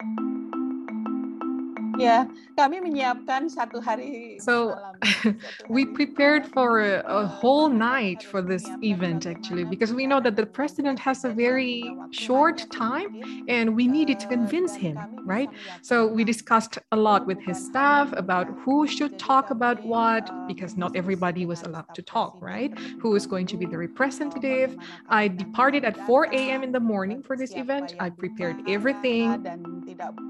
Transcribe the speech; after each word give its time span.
slash 0.00 0.16
system. 0.16 0.39
Ya, 2.00 2.24
hmm. 2.24 2.56
kami 2.56 2.80
menyiapkan 2.80 3.52
satu 3.52 3.84
hari 3.84 4.40
So 4.40 4.76
we 5.68 5.84
prepared 5.84 6.46
for 6.46 6.80
a, 6.80 7.04
a 7.06 7.26
whole 7.26 7.68
night 7.68 8.22
for 8.22 8.40
this 8.40 8.64
event 8.82 9.26
actually 9.26 9.64
because 9.64 9.92
we 9.92 10.06
know 10.06 10.20
that 10.20 10.36
the 10.36 10.46
president 10.46 10.98
has 10.98 11.24
a 11.24 11.28
very 11.28 11.92
short 12.10 12.64
time 12.72 13.08
and 13.48 13.76
we 13.76 13.86
needed 13.86 14.18
to 14.20 14.26
convince 14.26 14.74
him, 14.74 14.96
right? 15.26 15.50
So 15.82 16.06
we 16.06 16.24
discussed 16.24 16.78
a 16.92 16.96
lot 16.96 17.26
with 17.26 17.40
his 17.40 17.62
staff 17.62 18.12
about 18.16 18.48
who 18.64 18.86
should 18.86 19.18
talk 19.18 19.50
about 19.50 19.84
what 19.84 20.30
because 20.48 20.76
not 20.76 20.96
everybody 20.96 21.44
was 21.44 21.62
allowed 21.62 21.92
to 21.94 22.02
talk, 22.02 22.40
right? 22.40 22.72
Who 23.00 23.14
is 23.16 23.26
going 23.26 23.46
to 23.48 23.56
be 23.56 23.66
the 23.66 23.78
representative? 23.78 24.76
I 25.08 25.28
departed 25.28 25.84
at 25.84 25.96
4 26.06 26.28
a.m. 26.32 26.62
in 26.62 26.72
the 26.72 26.80
morning 26.80 27.22
for 27.22 27.36
this 27.36 27.56
event. 27.56 27.94
I 28.00 28.10
prepared 28.10 28.56
everything. 28.66 30.29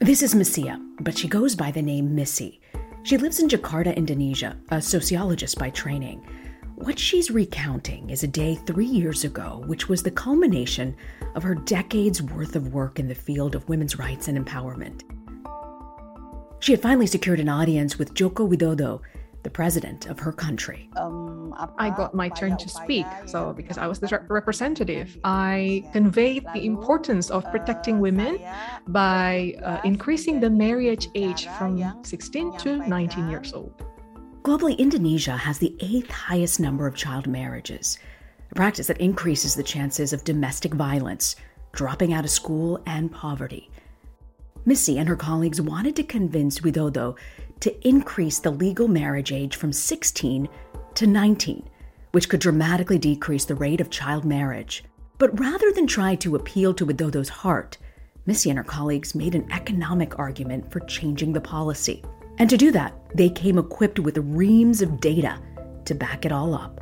This 0.00 0.24
is 0.24 0.34
Misiyah, 0.34 0.80
but 1.00 1.16
she 1.16 1.28
goes 1.28 1.54
by 1.54 1.70
the 1.70 1.80
name 1.80 2.16
Missy. 2.16 2.60
She 3.04 3.16
lives 3.16 3.38
in 3.38 3.48
Jakarta, 3.48 3.94
Indonesia, 3.96 4.56
a 4.70 4.82
sociologist 4.82 5.56
by 5.56 5.70
training. 5.70 6.26
What 6.74 6.98
she's 6.98 7.30
recounting 7.30 8.10
is 8.10 8.24
a 8.24 8.28
day 8.28 8.56
three 8.56 8.84
years 8.86 9.22
ago, 9.22 9.62
which 9.66 9.88
was 9.88 10.02
the 10.02 10.10
culmination 10.10 10.96
of 11.36 11.44
her 11.44 11.54
decades 11.54 12.20
worth 12.20 12.56
of 12.56 12.74
work 12.74 12.98
in 12.98 13.06
the 13.06 13.14
field 13.14 13.54
of 13.54 13.68
women's 13.68 13.96
rights 13.96 14.26
and 14.26 14.36
empowerment. 14.36 15.02
She 16.58 16.72
had 16.72 16.82
finally 16.82 17.06
secured 17.06 17.38
an 17.38 17.48
audience 17.48 17.96
with 17.96 18.14
Joko 18.14 18.48
Widodo, 18.48 19.00
the 19.44 19.50
president 19.50 20.06
of 20.06 20.18
her 20.18 20.32
country. 20.32 20.90
I 21.78 21.90
got 21.96 22.14
my 22.14 22.28
turn 22.30 22.56
to 22.56 22.68
speak. 22.68 23.06
So, 23.26 23.52
because 23.52 23.78
I 23.78 23.86
was 23.86 24.00
the 24.00 24.08
rep- 24.08 24.26
I 25.22 25.88
conveyed 25.92 26.46
the 26.52 26.64
importance 26.66 27.30
of 27.30 27.44
protecting 27.50 27.96
eh, 27.96 28.00
women 28.00 28.40
by 28.88 29.54
uh, 29.62 29.80
increasing 29.84 30.40
the 30.40 30.50
marriage 30.50 31.08
age 31.14 31.46
from 31.58 32.02
16 32.02 32.56
to 32.58 32.88
19 32.88 33.30
years 33.30 33.52
old. 33.52 33.84
Globally, 34.42 34.76
Indonesia 34.78 35.36
has 35.36 35.58
the 35.58 35.76
eighth 35.80 36.10
highest 36.10 36.58
number 36.58 36.86
of 36.86 36.94
child 36.94 37.26
marriages, 37.26 37.98
a 38.50 38.54
practice 38.54 38.88
that 38.88 39.00
increases 39.00 39.54
the 39.54 39.62
chances 39.62 40.12
of 40.12 40.24
domestic 40.24 40.74
violence, 40.74 41.36
dropping 41.72 42.12
out 42.12 42.24
of 42.24 42.30
school, 42.30 42.82
and 42.86 43.12
poverty. 43.12 43.70
Missy 44.66 44.98
and 44.98 45.08
her 45.08 45.16
colleagues 45.16 45.60
wanted 45.60 45.94
to 45.96 46.02
convince 46.02 46.60
Widodo 46.60 47.16
to 47.60 47.88
increase 47.88 48.38
the 48.38 48.50
legal 48.50 48.88
marriage 48.88 49.32
age 49.32 49.56
from 49.56 49.72
16 49.72 50.48
to 50.94 51.06
19, 51.06 51.68
which 52.12 52.28
could 52.28 52.40
dramatically 52.40 52.98
decrease 52.98 53.44
the 53.44 53.54
rate 53.54 53.80
of 53.80 53.90
child 53.90 54.24
marriage. 54.24 54.84
But 55.18 55.38
rather 55.38 55.72
than 55.72 55.86
try 55.86 56.14
to 56.16 56.36
appeal 56.36 56.74
to 56.74 56.86
Widodo's 56.86 57.28
heart, 57.28 57.78
Missy 58.26 58.50
and 58.50 58.58
her 58.58 58.64
colleagues 58.64 59.14
made 59.14 59.34
an 59.34 59.50
economic 59.52 60.18
argument 60.18 60.70
for 60.72 60.80
changing 60.80 61.32
the 61.32 61.40
policy. 61.40 62.02
And 62.38 62.48
to 62.50 62.56
do 62.56 62.72
that, 62.72 62.94
they 63.14 63.28
came 63.28 63.58
equipped 63.58 63.98
with 63.98 64.18
reams 64.18 64.82
of 64.82 65.00
data 65.00 65.38
to 65.84 65.94
back 65.94 66.24
it 66.24 66.32
all 66.32 66.54
up. 66.54 66.80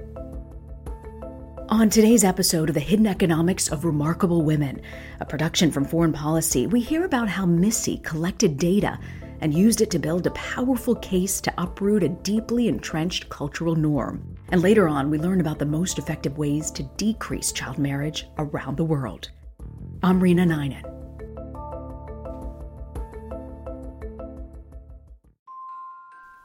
On 1.69 1.89
today's 1.89 2.23
episode 2.23 2.69
of 2.69 2.75
The 2.75 2.81
Hidden 2.81 3.07
Economics 3.07 3.69
of 3.69 3.85
Remarkable 3.85 4.43
Women, 4.43 4.83
a 5.21 5.25
production 5.25 5.71
from 5.71 5.85
Foreign 5.85 6.13
Policy, 6.13 6.67
we 6.67 6.81
hear 6.81 7.05
about 7.05 7.29
how 7.29 7.47
Missy 7.47 7.99
collected 7.99 8.59
data 8.59 8.99
and 9.43 9.53
used 9.53 9.81
it 9.81 9.91
to 9.91 9.99
build 9.99 10.27
a 10.27 10.31
powerful 10.31 10.95
case 10.95 11.41
to 11.41 11.53
uproot 11.59 12.05
a 12.05 12.09
deeply 12.09 12.69
entrenched 12.69 13.29
cultural 13.29 13.75
norm. 13.75 14.37
And 14.51 14.63
later 14.63 14.89
on, 14.89 15.11
we 15.11 15.19
learn 15.19 15.41
about 15.41 15.59
the 15.59 15.67
most 15.67 15.99
effective 15.99 16.39
ways 16.39 16.71
to 16.71 16.85
decrease 16.97 17.51
child 17.53 17.77
marriage 17.77 18.29
around 18.39 18.77
the 18.77 18.85
world. 18.85 19.31
I'm 20.03 20.21
Reena 20.21 20.47
Ninan. 20.47 20.89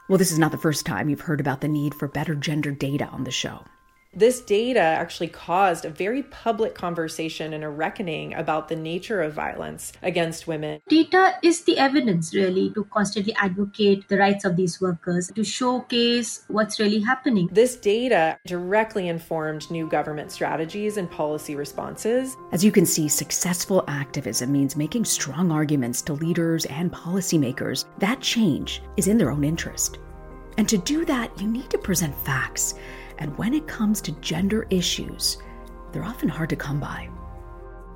Well, 0.08 0.18
this 0.18 0.32
is 0.32 0.38
not 0.38 0.50
the 0.50 0.58
first 0.58 0.84
time 0.84 1.08
you've 1.08 1.20
heard 1.20 1.40
about 1.40 1.60
the 1.60 1.68
need 1.68 1.94
for 1.94 2.08
better 2.08 2.34
gender 2.34 2.72
data 2.72 3.06
on 3.06 3.24
the 3.24 3.30
show. 3.30 3.62
This 4.18 4.40
data 4.40 4.80
actually 4.80 5.28
caused 5.28 5.84
a 5.84 5.90
very 5.90 6.24
public 6.24 6.74
conversation 6.74 7.52
and 7.52 7.62
a 7.62 7.68
reckoning 7.68 8.34
about 8.34 8.66
the 8.66 8.74
nature 8.74 9.22
of 9.22 9.32
violence 9.32 9.92
against 10.02 10.48
women. 10.48 10.80
Data 10.88 11.34
is 11.40 11.62
the 11.62 11.78
evidence, 11.78 12.34
really, 12.34 12.70
to 12.70 12.82
constantly 12.92 13.32
advocate 13.34 14.08
the 14.08 14.18
rights 14.18 14.44
of 14.44 14.56
these 14.56 14.80
workers, 14.80 15.30
to 15.36 15.44
showcase 15.44 16.44
what's 16.48 16.80
really 16.80 16.98
happening. 16.98 17.48
This 17.52 17.76
data 17.76 18.36
directly 18.44 19.06
informed 19.06 19.70
new 19.70 19.88
government 19.88 20.32
strategies 20.32 20.96
and 20.96 21.08
policy 21.08 21.54
responses. 21.54 22.36
As 22.50 22.64
you 22.64 22.72
can 22.72 22.86
see, 22.86 23.06
successful 23.06 23.84
activism 23.86 24.50
means 24.50 24.74
making 24.74 25.04
strong 25.04 25.52
arguments 25.52 26.02
to 26.02 26.14
leaders 26.14 26.64
and 26.64 26.90
policymakers 26.92 27.84
that 27.98 28.20
change 28.20 28.82
is 28.96 29.06
in 29.06 29.16
their 29.16 29.30
own 29.30 29.44
interest. 29.44 30.00
And 30.56 30.68
to 30.68 30.76
do 30.76 31.04
that, 31.04 31.40
you 31.40 31.46
need 31.46 31.70
to 31.70 31.78
present 31.78 32.16
facts. 32.26 32.74
And 33.18 33.36
when 33.36 33.54
it 33.54 33.66
comes 33.66 34.00
to 34.02 34.12
gender 34.20 34.66
issues, 34.70 35.38
they're 35.92 36.04
often 36.04 36.28
hard 36.28 36.50
to 36.50 36.56
come 36.56 36.80
by. 36.80 37.08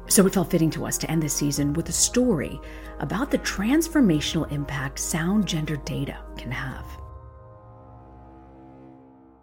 So 0.09 0.27
it 0.27 0.35
felt 0.35 0.51
fitting 0.51 0.71
to 0.71 0.85
us 0.85 0.99
to 0.99 1.11
end 1.11 1.23
this 1.23 1.35
season 1.35 1.73
with 1.73 1.89
a 1.89 1.93
story 1.93 2.61
about 2.99 3.31
the 3.31 3.39
transformational 3.39 4.51
impact 4.51 4.99
sound 4.99 5.47
gender 5.47 5.77
data 5.77 6.19
can 6.37 6.51
have. 6.51 6.85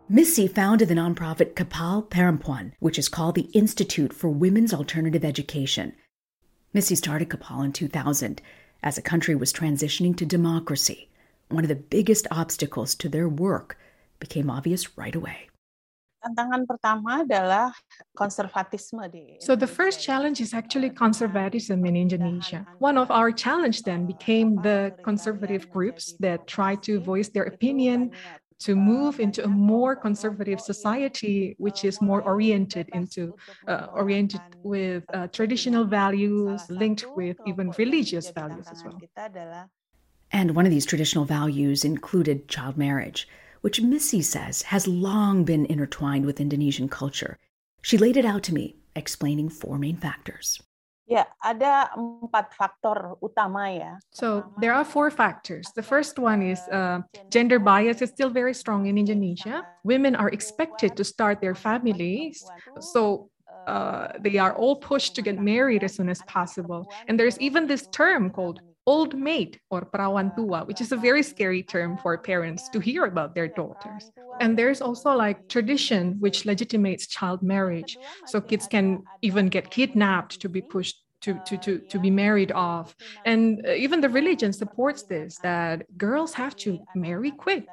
Missy 0.10 0.48
founded 0.48 0.88
the 0.88 0.96
nonprofit 0.96 1.54
Kapal 1.54 2.08
Perempuan, 2.10 2.72
which 2.80 2.98
is 2.98 3.08
called 3.08 3.36
the 3.36 3.50
Institute 3.54 4.12
for 4.12 4.28
Women's 4.28 4.74
Alternative 4.74 5.24
Education. 5.24 5.94
Missy 6.74 6.96
started 6.96 7.30
Kapal 7.30 7.64
in 7.64 7.74
2000 7.74 8.42
as 8.82 8.96
the 8.96 9.02
country 9.02 9.36
was 9.36 9.54
transitioning 9.54 10.16
to 10.18 10.26
democracy. 10.26 11.10
One 11.50 11.64
of 11.64 11.68
the 11.68 11.76
biggest 11.76 12.28
obstacles 12.32 12.96
to 12.96 13.10
their 13.10 13.30
work 13.30 13.78
became 14.20 14.50
obvious 14.50 14.98
right 14.98 15.16
away. 15.16 15.49
Tantangan 16.20 16.68
pertama 16.68 17.24
adalah 17.24 17.72
konservatisme 18.16 19.08
di 19.12 19.40
So 19.40 19.56
the 19.56 19.68
first 19.68 20.04
challenge 20.04 20.44
is 20.44 20.54
actually 20.54 20.92
conservatism 20.92 21.86
in 21.88 21.96
Indonesia. 21.96 22.68
One 22.80 23.00
of 23.00 23.08
our 23.10 23.32
challenge 23.32 23.84
then 23.88 24.06
became 24.06 24.60
the 24.62 24.92
conservative 25.02 25.64
groups 25.72 26.14
that 26.20 26.44
try 26.48 26.76
to 26.84 27.00
voice 27.00 27.32
their 27.32 27.48
opinion 27.48 28.12
to 28.60 28.76
move 28.76 29.20
into 29.20 29.44
a 29.44 29.48
more 29.48 29.96
conservative 29.96 30.60
society, 30.60 31.56
which 31.58 31.86
is 31.86 32.02
more 32.02 32.22
oriented 32.22 32.90
into 32.92 33.34
uh, 33.68 33.88
oriented 33.96 34.44
with 34.64 35.04
uh, 35.14 35.28
traditional 35.32 35.86
values, 35.86 36.68
linked 36.70 37.06
with 37.16 37.38
even 37.46 37.72
religious 37.78 38.32
values 38.36 38.68
as 38.72 38.84
well. 38.84 39.00
And 40.32 40.56
one 40.56 40.66
of 40.66 40.72
these 40.72 40.86
traditional 40.86 41.26
values 41.26 41.84
included 41.84 42.48
child 42.48 42.78
marriage, 42.78 43.28
which 43.62 43.82
Missy 43.82 44.22
says 44.22 44.64
has 44.64 44.88
long 44.88 45.44
been 45.44 45.66
intertwined 45.66 46.26
with 46.26 46.40
Indonesian 46.40 46.90
culture. 46.90 47.38
She 47.82 47.98
laid 47.98 48.18
it 48.18 48.26
out 48.26 48.44
to 48.44 48.54
me, 48.54 48.76
explaining 48.96 49.50
four 49.50 49.78
main 49.78 49.98
factors. 49.98 50.62
ya 51.10 51.26
ada 51.42 51.90
empat 51.98 52.54
faktor 52.54 53.18
utama 53.18 53.74
ya. 53.74 53.98
So 54.14 54.46
there 54.62 54.78
are 54.78 54.86
four 54.86 55.10
factors. 55.10 55.66
The 55.74 55.82
first 55.82 56.22
one 56.22 56.46
is 56.46 56.62
uh, 56.70 57.02
gender 57.34 57.58
bias 57.58 58.06
is 58.06 58.14
still 58.14 58.30
very 58.30 58.54
strong 58.54 58.86
in 58.86 58.96
Indonesia. 58.96 59.66
Women 59.82 60.14
are 60.14 60.30
expected 60.30 60.94
to 60.96 61.04
start 61.04 61.42
their 61.42 61.58
families, 61.58 62.46
so 62.78 63.34
uh, 63.66 64.14
they 64.22 64.38
are 64.38 64.54
all 64.54 64.78
pushed 64.78 65.18
to 65.18 65.26
get 65.26 65.42
married 65.42 65.84
as 65.84 65.98
soon 65.98 66.14
as 66.14 66.22
possible. 66.30 66.86
And 67.10 67.18
there's 67.18 67.42
even 67.42 67.66
this 67.66 67.90
term 67.90 68.30
called 68.30 68.62
old 68.90 69.14
maid 69.14 69.62
or 69.70 69.86
perawan 69.86 70.34
tua, 70.36 70.62
ah, 70.62 70.64
which 70.66 70.82
is 70.82 70.92
a 70.92 70.98
very 70.98 71.22
scary 71.22 71.62
term 71.62 71.96
for 72.02 72.18
parents 72.18 72.68
to 72.74 72.80
hear 72.82 73.06
about 73.06 73.36
their 73.36 73.48
daughters. 73.48 74.10
And 74.42 74.58
there's 74.58 74.82
also 74.82 75.14
like 75.14 75.48
tradition 75.48 76.18
which 76.20 76.46
legitimates 76.46 77.06
child 77.06 77.44
marriage. 77.44 78.00
So 78.26 78.42
kids 78.42 78.66
can 78.66 79.04
even 79.22 79.46
get 79.48 79.70
kidnapped 79.70 80.42
to 80.42 80.50
be 80.50 80.62
pushed 80.62 80.98
to, 81.22 81.40
to, 81.46 81.58
to, 81.58 81.80
to 81.80 82.00
be 82.00 82.10
married 82.10 82.52
off. 82.52 82.96
And 83.26 83.66
uh, 83.66 83.72
even 83.74 84.02
the 84.02 84.10
religion 84.10 84.54
supports 84.54 85.04
this 85.04 85.38
that 85.44 85.86
girls 85.98 86.34
have 86.34 86.56
to 86.58 86.80
marry 86.96 87.32
quick. 87.32 87.68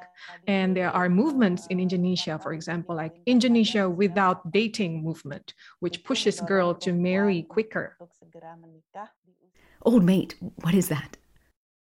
And 0.47 0.75
there 0.75 0.91
are 0.91 1.09
movements 1.09 1.67
in 1.67 1.79
Indonesia, 1.79 2.39
for 2.41 2.53
example, 2.53 2.95
like 2.95 3.15
Indonesia 3.25 3.89
without 3.89 4.51
dating 4.51 5.03
movement, 5.03 5.53
which 5.79 6.03
pushes 6.03 6.39
girl 6.41 6.73
to 6.75 6.93
marry 6.93 7.43
quicker. 7.43 7.95
Untuk 7.99 8.11
segera 8.13 8.55
menikah 8.59 9.09
di 9.23 9.31
usia 9.39 9.63
Old 9.85 10.03
mate, 10.03 10.35
what 10.63 10.73
is 10.73 10.89
that? 10.89 11.15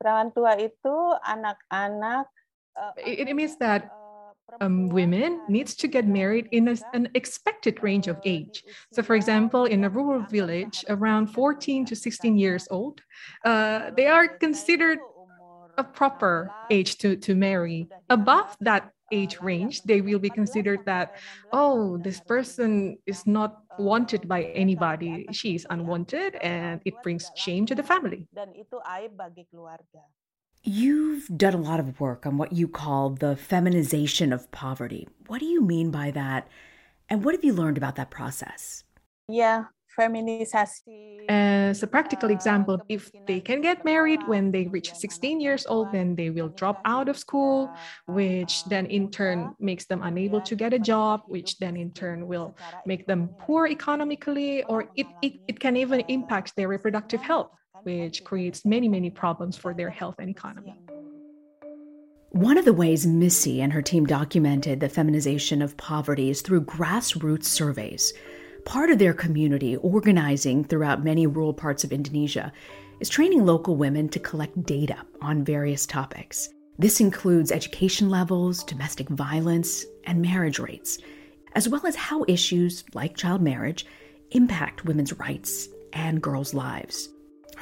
Perawan 0.03 0.35
tua 0.35 0.59
itu 0.59 0.97
anak-anak. 1.23 2.27
Uh, 2.75 2.91
It, 2.99 3.29
it 3.29 3.37
means 3.37 3.55
that 3.61 3.93
um, 4.61 4.89
women 4.89 5.41
needs 5.49 5.75
to 5.77 5.89
get 5.89 6.07
married 6.07 6.49
in 6.53 6.69
a, 6.69 6.77
an 6.93 7.09
expected 7.15 7.83
range 7.83 8.09
of 8.09 8.19
age. 8.25 8.65
So, 8.93 9.03
for 9.03 9.15
example, 9.15 9.65
in 9.65 9.85
a 9.85 9.89
rural 9.91 10.23
village, 10.23 10.85
around 10.89 11.29
14 11.29 11.87
to 11.87 11.97
16 11.97 12.37
years 12.37 12.69
old, 12.71 13.01
uh, 13.45 13.91
they 13.97 14.07
are 14.07 14.29
considered 14.29 14.99
a 15.79 15.85
proper 15.85 16.53
age 16.71 16.99
to, 16.99 17.17
to 17.17 17.35
marry. 17.35 17.89
Above 18.11 18.57
that 18.61 18.93
age 19.11 19.41
range, 19.41 19.83
they 19.83 20.01
will 20.01 20.19
be 20.19 20.31
considered 20.31 20.81
that, 20.87 21.17
oh, 21.53 21.99
this 21.99 22.21
person 22.21 22.99
is 23.07 23.27
not 23.27 23.63
wanted 23.79 24.27
by 24.27 24.45
anybody. 24.45 25.27
She 25.33 25.55
is 25.55 25.67
unwanted 25.71 26.37
and 26.37 26.81
it 26.85 26.95
brings 27.03 27.31
shame 27.37 27.67
to 27.67 27.75
the 27.75 27.83
family. 27.83 28.27
Dan 30.63 30.71
itu 30.71 30.79
aib 30.79 30.95
bagi 30.95 31.03
keluarga. 31.03 31.27
You've 31.27 31.39
done 31.39 31.55
a 31.55 31.63
lot 31.63 31.81
of 31.81 32.01
work 32.01 32.27
on 32.27 32.39
what 32.39 32.53
you 32.53 32.69
call 32.69 33.11
the 33.11 33.37
feminization 33.37 34.33
of 34.33 34.51
poverty. 34.51 35.09
What 35.27 35.41
do 35.41 35.47
you 35.47 35.61
mean 35.61 35.91
by 35.91 36.11
that? 36.13 36.49
And 37.09 37.25
what 37.25 37.35
have 37.35 37.45
you 37.45 37.53
learned 37.53 37.77
about 37.77 37.97
that 37.97 38.11
process? 38.11 38.85
Yeah, 39.29 39.67
feminisasi. 39.99 41.27
As 41.29 41.83
a 41.83 41.87
practical 41.87 42.31
example, 42.31 42.81
if 42.89 43.11
they 43.27 43.41
can 43.41 43.61
get 43.61 43.85
married 43.85 44.21
when 44.27 44.51
they 44.51 44.67
reach 44.67 44.93
16 44.95 45.41
years 45.41 45.67
old, 45.67 45.93
then 45.93 46.17
they 46.17 46.31
will 46.31 46.49
drop 46.49 46.81
out 46.85 47.09
of 47.09 47.19
school, 47.19 47.71
which 48.07 48.65
then 48.67 48.87
in 48.87 49.11
turn 49.11 49.55
makes 49.61 49.87
them 49.87 50.03
unable 50.03 50.41
to 50.41 50.57
get 50.57 50.73
a 50.73 50.79
job, 50.79 51.23
which 51.27 51.59
then 51.59 51.77
in 51.77 51.93
turn 51.93 52.27
will 52.27 52.57
make 52.87 53.07
them 53.07 53.29
poor 53.39 53.67
economically, 53.67 54.65
or 54.65 54.89
it, 54.97 55.07
it, 55.23 55.41
it 55.47 55.61
can 55.61 55.77
even 55.77 56.01
impact 56.09 56.57
their 56.57 56.69
reproductive 56.69 57.21
health, 57.21 57.51
which 57.83 58.25
creates 58.25 58.65
many, 58.65 58.89
many 58.89 59.11
problems 59.11 59.57
for 59.57 59.75
their 59.75 59.91
health 59.91 60.17
and 60.19 60.29
economy. 60.29 60.75
One 62.31 62.57
of 62.57 62.65
the 62.65 62.73
ways 62.73 63.07
Missy 63.07 63.61
and 63.61 63.73
her 63.73 63.83
team 63.83 64.07
documented 64.07 64.81
the 64.81 64.89
feminization 64.89 65.61
of 65.61 65.77
poverty 65.77 66.31
is 66.31 66.41
through 66.41 66.65
grassroots 66.65 67.45
surveys. 67.45 68.15
Part 68.65 68.91
of 68.91 68.99
their 68.99 69.13
community, 69.13 69.77
organizing 69.77 70.65
throughout 70.65 71.05
many 71.05 71.27
rural 71.27 71.53
parts 71.53 71.85
of 71.85 71.93
Indonesia, 71.93 72.51
is 73.01 73.09
training 73.09 73.45
local 73.45 73.77
women 73.77 74.09
to 74.09 74.19
collect 74.19 74.63
data 74.65 74.97
on 75.21 75.45
various 75.45 75.85
topics. 75.85 76.49
This 76.79 77.01
includes 77.01 77.53
education 77.53 78.09
levels, 78.09 78.65
domestic 78.65 79.09
violence, 79.11 79.85
and 80.05 80.23
marriage 80.23 80.59
rates, 80.59 80.99
as 81.55 81.69
well 81.69 81.87
as 81.87 81.97
how 81.97 82.25
issues 82.29 82.83
like 82.95 83.15
child 83.17 83.43
marriage 83.43 83.85
impact 84.31 84.87
women's 84.87 85.13
rights 85.19 85.69
and 85.93 86.23
girls' 86.23 86.55
lives. 86.55 87.11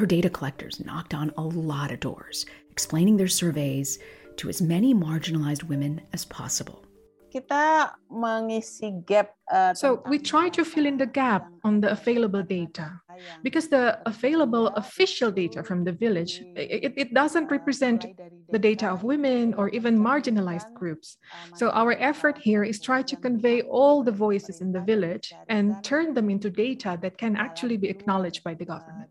Her 0.00 0.06
data 0.06 0.30
collectors 0.30 0.80
knocked 0.80 1.12
on 1.12 1.30
a 1.36 1.42
lot 1.42 1.92
of 1.92 2.00
doors, 2.00 2.46
explaining 2.70 3.18
their 3.18 3.28
surveys 3.28 3.98
to 4.38 4.48
as 4.48 4.62
many 4.62 4.94
marginalized 4.94 5.64
women 5.64 6.00
as 6.14 6.24
possible. 6.24 6.86
Kita 7.28 7.92
mengisi 8.10 9.04
gap. 9.04 9.36
uh, 9.52 9.74
So 9.74 10.02
we 10.08 10.18
try 10.18 10.48
to 10.56 10.64
fill 10.64 10.86
in 10.86 10.96
the 10.96 11.04
gap 11.04 11.52
on 11.64 11.82
the 11.82 11.92
available 11.92 12.42
data 12.42 12.96
because 13.44 13.68
the 13.68 14.00
available 14.08 14.68
official 14.68 15.30
data 15.30 15.62
from 15.62 15.84
the 15.84 15.92
village 15.92 16.40
it, 16.56 16.94
it 16.96 17.12
doesn't 17.12 17.52
represent 17.52 18.06
the 18.52 18.58
data 18.58 18.88
of 18.88 19.02
women 19.04 19.54
or 19.54 19.68
even 19.70 19.98
marginalized 19.98 20.72
groups 20.74 21.18
so 21.54 21.70
our 21.70 21.92
effort 21.92 22.38
here 22.38 22.64
is 22.64 22.80
try 22.80 23.02
to 23.02 23.16
convey 23.16 23.62
all 23.62 24.02
the 24.02 24.12
voices 24.12 24.60
in 24.60 24.72
the 24.72 24.80
village 24.80 25.32
and 25.48 25.82
turn 25.82 26.14
them 26.14 26.30
into 26.30 26.50
data 26.50 26.98
that 27.02 27.18
can 27.18 27.36
actually 27.36 27.76
be 27.76 27.88
acknowledged 27.88 28.42
by 28.44 28.54
the 28.54 28.64
government. 28.64 29.10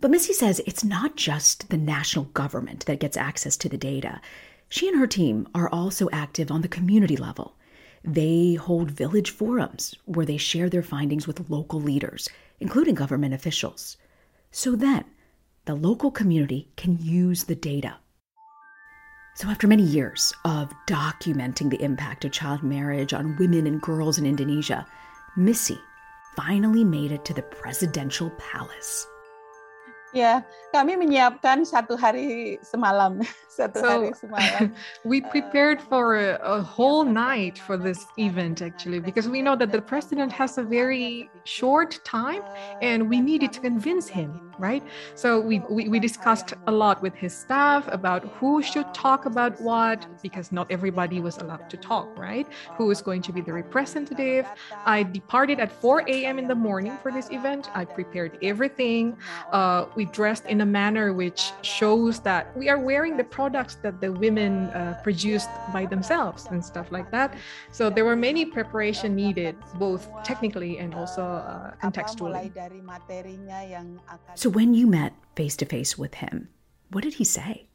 But 0.00 0.10
Missy 0.10 0.32
says 0.32 0.60
it's 0.60 0.84
not 0.84 1.16
just 1.16 1.68
the 1.70 1.76
national 1.76 2.26
government 2.26 2.86
that 2.86 3.00
gets 3.00 3.16
access 3.16 3.56
to 3.58 3.68
the 3.68 3.76
data. 3.76 4.20
She 4.68 4.88
and 4.88 4.98
her 4.98 5.06
team 5.06 5.48
are 5.54 5.68
also 5.68 6.08
active 6.12 6.50
on 6.50 6.62
the 6.62 6.68
community 6.68 7.16
level. 7.16 7.56
They 8.02 8.54
hold 8.54 8.90
village 8.90 9.30
forums 9.30 9.94
where 10.06 10.24
they 10.24 10.38
share 10.38 10.70
their 10.70 10.82
findings 10.82 11.26
with 11.26 11.50
local 11.50 11.80
leaders, 11.80 12.28
including 12.60 12.94
government 12.94 13.34
officials. 13.34 13.98
So 14.50 14.74
then, 14.74 15.04
the 15.66 15.74
local 15.74 16.10
community 16.10 16.68
can 16.76 16.98
use 16.98 17.44
the 17.44 17.54
data. 17.54 17.96
So, 19.34 19.48
after 19.48 19.66
many 19.66 19.82
years 19.82 20.32
of 20.44 20.72
documenting 20.86 21.70
the 21.70 21.82
impact 21.82 22.24
of 22.24 22.32
child 22.32 22.62
marriage 22.62 23.12
on 23.12 23.36
women 23.36 23.66
and 23.66 23.80
girls 23.80 24.18
in 24.18 24.26
Indonesia, 24.26 24.86
Missy 25.36 25.78
finally 26.36 26.84
made 26.84 27.12
it 27.12 27.24
to 27.26 27.34
the 27.34 27.42
presidential 27.42 28.30
palace. 28.38 29.06
Ya, 30.10 30.42
kami 30.74 30.98
menyiapkan 30.98 31.62
satu 31.62 31.94
hari 31.94 32.58
semalam, 32.66 33.22
satu 33.58 33.78
So, 33.78 33.86
hari 33.86 34.10
semalam. 34.18 34.74
we 35.06 35.22
eh, 35.22 35.30
prepared 35.30 35.78
for 35.78 36.18
a, 36.18 36.34
a 36.42 36.58
whole 36.58 37.06
night 37.06 37.54
for 37.54 37.78
this 37.78 38.10
event 38.18 38.58
actually 38.58 38.98
because 38.98 39.30
we 39.30 39.38
know 39.38 39.54
that 39.54 39.70
the 39.70 39.78
president 39.78 40.34
has 40.34 40.58
a 40.58 40.66
very 40.66 41.30
short 41.46 42.02
time 42.02 42.42
and 42.82 43.06
we 43.06 43.22
needed 43.22 43.54
to 43.54 43.62
convince 43.62 44.10
him 44.10 44.49
right? 44.60 44.82
So 45.14 45.40
we, 45.40 45.58
we 45.70 45.88
we 45.88 45.98
discussed 45.98 46.54
a 46.66 46.72
lot 46.72 47.02
with 47.02 47.14
his 47.14 47.32
staff 47.34 47.88
about 47.88 48.24
who 48.38 48.62
should 48.62 48.92
talk 48.94 49.26
about 49.26 49.60
what 49.60 50.06
because 50.22 50.52
not 50.52 50.70
everybody 50.70 51.20
was 51.20 51.38
allowed 51.38 51.68
to 51.70 51.76
talk 51.76 52.06
right? 52.18 52.46
Who 52.76 52.86
was 52.86 53.00
going 53.02 53.22
to 53.22 53.32
be 53.32 53.40
the 53.40 53.52
representative? 53.52 54.46
I 54.84 55.02
departed 55.02 55.58
at 55.60 55.72
4 55.72 56.04
a.m 56.06 56.38
in 56.38 56.46
the 56.46 56.54
morning 56.54 56.96
for 57.02 57.10
this 57.10 57.30
event. 57.30 57.70
I 57.74 57.84
prepared 57.84 58.38
everything. 58.42 59.16
Uh, 59.52 59.86
we 59.94 60.04
dressed 60.04 60.44
in 60.46 60.60
a 60.60 60.66
manner 60.66 61.12
which 61.12 61.52
shows 61.62 62.20
that 62.20 62.54
we 62.56 62.68
are 62.68 62.78
wearing 62.78 63.16
the 63.16 63.24
products 63.24 63.76
that 63.82 64.00
the 64.00 64.12
women 64.12 64.68
uh, 64.70 65.00
produced 65.02 65.48
by 65.72 65.86
themselves 65.86 66.46
and 66.50 66.64
stuff 66.64 66.92
like 66.92 67.10
that. 67.10 67.34
So 67.72 67.90
there 67.90 68.04
were 68.04 68.16
many 68.16 68.44
preparation 68.44 69.16
needed 69.16 69.56
both 69.78 70.08
technically 70.24 70.78
and 70.78 70.94
also 70.94 71.22
uh, 71.22 71.72
contextually. 71.82 72.52
Dari 72.52 72.80
materinya 72.80 73.60
yang 73.64 74.00
akan 74.08 74.34
So, 74.50 74.58
when 74.58 74.74
you 74.74 74.90
met 74.90 75.14
face 75.38 75.54
to 75.62 75.64
face 75.64 75.94
with 75.94 76.26
him, 76.26 76.50
what 76.90 77.06
did 77.06 77.22
he 77.22 77.24
say? 77.24 77.70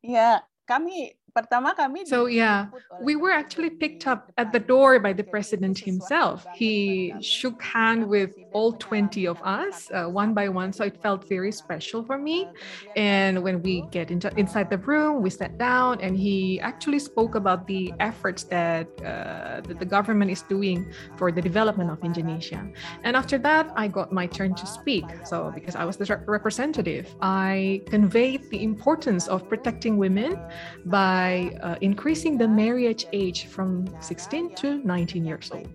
Ya, 0.00 0.40
kami 0.64 1.20
pertama 1.34 1.74
kami 1.74 2.04
So, 2.04 2.26
yeah, 2.26 2.68
we 2.98 3.16
were 3.16 3.30
actually 3.32 3.70
picked 3.70 4.06
up 4.06 4.32
at 4.36 4.52
the 4.52 4.60
door 4.60 5.00
by 5.00 5.12
the 5.12 5.24
president 5.24 5.78
himself. 5.78 6.46
He 6.52 7.16
shook 7.20 7.62
hand 7.62 8.06
with 8.08 8.36
all 8.52 8.72
20 8.76 9.26
of 9.26 9.40
us, 9.42 9.90
uh, 9.92 10.06
one 10.06 10.34
by 10.34 10.48
one. 10.48 10.72
So 10.72 10.84
it 10.84 11.00
felt 11.00 11.26
very 11.28 11.52
special 11.52 12.04
for 12.04 12.18
me. 12.18 12.52
And 12.96 13.42
when 13.42 13.62
we 13.62 13.82
get 13.90 14.10
into, 14.10 14.30
inside 14.36 14.68
the 14.70 14.78
room, 14.78 15.22
we 15.22 15.30
sat 15.30 15.56
down 15.58 16.00
and 16.00 16.16
he 16.16 16.60
actually 16.60 16.98
spoke 16.98 17.34
about 17.34 17.66
the 17.66 17.94
efforts 18.00 18.44
that, 18.50 18.88
uh, 19.04 19.60
that 19.66 19.78
the 19.78 19.86
government 19.86 20.30
is 20.30 20.42
doing 20.42 20.86
for 21.16 21.32
the 21.32 21.40
development 21.42 21.90
of 21.90 21.98
Indonesia. 22.02 22.68
And 23.04 23.16
after 23.16 23.38
that, 23.38 23.72
I 23.76 23.88
got 23.88 24.12
my 24.12 24.26
turn 24.26 24.54
to 24.56 24.66
speak. 24.66 25.14
So 25.22 25.50
because 25.52 25.74
I 25.76 25.84
was 25.84 25.96
the 25.96 26.04
rep- 26.06 26.24
representative, 26.26 27.14
I 27.20 27.82
conveyed 27.88 28.42
the 28.50 28.62
importance 28.62 29.28
of 29.28 29.48
protecting 29.48 29.96
women 29.96 30.40
by 30.84 31.21
uh, 31.62 31.76
increasing 31.80 32.38
the 32.38 32.48
marriage 32.48 33.06
age 33.12 33.46
from 33.46 33.86
16 34.00 34.54
to 34.56 34.78
19 34.84 35.24
years 35.24 35.50
old. 35.52 35.68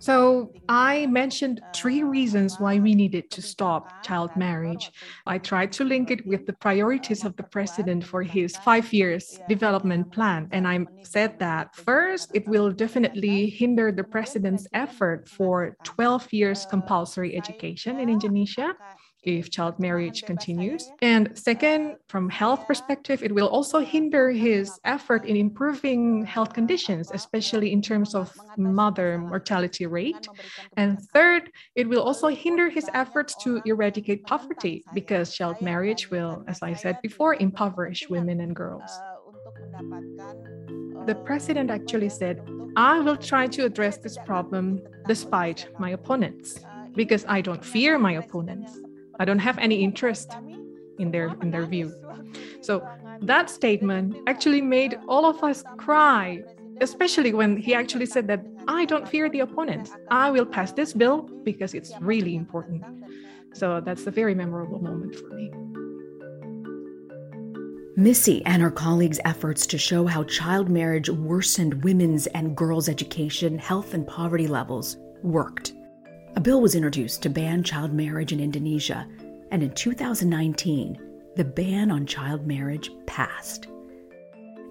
So 0.00 0.52
I 0.68 1.06
mentioned 1.06 1.60
three 1.74 2.02
reasons 2.02 2.60
why 2.60 2.78
we 2.78 2.94
needed 2.94 3.30
to 3.30 3.42
stop 3.42 4.02
child 4.02 4.30
marriage. 4.36 4.92
I 5.26 5.38
tried 5.38 5.72
to 5.72 5.84
link 5.84 6.10
it 6.10 6.26
with 6.26 6.46
the 6.46 6.52
priorities 6.52 7.24
of 7.24 7.36
the 7.36 7.42
president 7.42 8.04
for 8.04 8.22
his 8.22 8.56
five 8.58 8.92
years 8.92 9.38
development 9.48 10.12
plan. 10.12 10.48
And 10.52 10.68
I 10.68 10.86
said 11.02 11.38
that 11.38 11.74
first, 11.74 12.30
it 12.34 12.46
will 12.46 12.70
definitely 12.70 13.48
hinder 13.48 13.90
the 13.92 14.04
president's 14.04 14.66
effort 14.72 15.28
for 15.28 15.76
12 15.84 16.32
years 16.32 16.66
compulsory 16.66 17.36
education 17.36 17.98
in 17.98 18.08
Indonesia 18.08 18.74
if 19.22 19.50
child 19.50 19.78
marriage 19.78 20.22
continues. 20.22 20.88
And 21.02 21.36
second, 21.36 21.96
from 22.08 22.28
health 22.30 22.66
perspective, 22.66 23.22
it 23.22 23.34
will 23.34 23.48
also 23.48 23.80
hinder 23.80 24.30
his 24.30 24.78
effort 24.84 25.24
in 25.24 25.36
improving 25.36 26.24
health 26.24 26.52
conditions, 26.52 27.10
especially 27.12 27.72
in 27.72 27.82
terms 27.82 28.14
of 28.14 28.32
mother 28.56 29.18
mortality 29.18 29.86
rate. 29.86 30.28
And 30.76 31.00
third, 31.12 31.50
it 31.74 31.88
will 31.88 32.02
also 32.02 32.28
hinder 32.28 32.70
his 32.70 32.88
efforts 32.94 33.34
to 33.42 33.60
eradicate 33.64 34.26
poverty 34.26 34.84
because 34.94 35.34
child 35.34 35.60
marriage 35.60 36.10
will, 36.10 36.44
as 36.46 36.62
I 36.62 36.74
said 36.74 37.00
before, 37.02 37.34
impoverish 37.34 38.08
women 38.08 38.40
and 38.40 38.54
girls. 38.54 38.90
The 41.06 41.14
president 41.24 41.70
actually 41.70 42.08
said, 42.08 42.40
I 42.76 43.00
will 43.00 43.16
try 43.16 43.46
to 43.48 43.64
address 43.64 43.98
this 43.98 44.18
problem 44.18 44.80
despite 45.06 45.68
my 45.78 45.90
opponents 45.90 46.60
because 46.94 47.24
I 47.28 47.40
don't 47.40 47.64
fear 47.64 47.98
my 47.98 48.12
opponents. 48.12 48.78
I 49.18 49.24
don't 49.24 49.38
have 49.38 49.58
any 49.58 49.82
interest 49.82 50.32
in 50.98 51.10
their 51.10 51.28
in 51.42 51.50
their 51.50 51.66
view. 51.66 51.92
So 52.60 52.86
that 53.22 53.50
statement 53.50 54.16
actually 54.26 54.60
made 54.60 54.98
all 55.08 55.24
of 55.24 55.42
us 55.42 55.64
cry, 55.76 56.42
especially 56.80 57.32
when 57.32 57.56
he 57.56 57.74
actually 57.74 58.06
said 58.06 58.26
that 58.28 58.44
I 58.68 58.84
don't 58.84 59.08
fear 59.08 59.28
the 59.28 59.40
opponents. 59.40 59.92
I 60.10 60.30
will 60.30 60.46
pass 60.46 60.72
this 60.72 60.92
bill 60.92 61.22
because 61.44 61.74
it's 61.74 61.92
really 62.00 62.34
important. 62.34 62.82
So 63.54 63.80
that's 63.80 64.06
a 64.06 64.10
very 64.10 64.34
memorable 64.34 64.80
moment 64.80 65.14
for 65.16 65.28
me. 65.30 65.50
Missy 67.98 68.44
and 68.44 68.60
her 68.60 68.70
colleagues' 68.70 69.20
efforts 69.24 69.66
to 69.68 69.78
show 69.78 70.04
how 70.04 70.24
child 70.24 70.68
marriage 70.68 71.08
worsened 71.08 71.82
women's 71.82 72.26
and 72.26 72.54
girls' 72.54 72.90
education, 72.90 73.58
health, 73.58 73.94
and 73.94 74.06
poverty 74.06 74.46
levels 74.46 74.98
worked. 75.22 75.72
A 76.36 76.40
bill 76.40 76.60
was 76.60 76.74
introduced 76.74 77.22
to 77.22 77.30
ban 77.30 77.62
child 77.62 77.94
marriage 77.94 78.30
in 78.30 78.40
Indonesia, 78.40 79.08
and 79.50 79.62
in 79.62 79.70
2019, 79.70 81.00
the 81.34 81.44
ban 81.44 81.90
on 81.90 82.04
child 82.04 82.46
marriage 82.46 82.90
passed. 83.06 83.68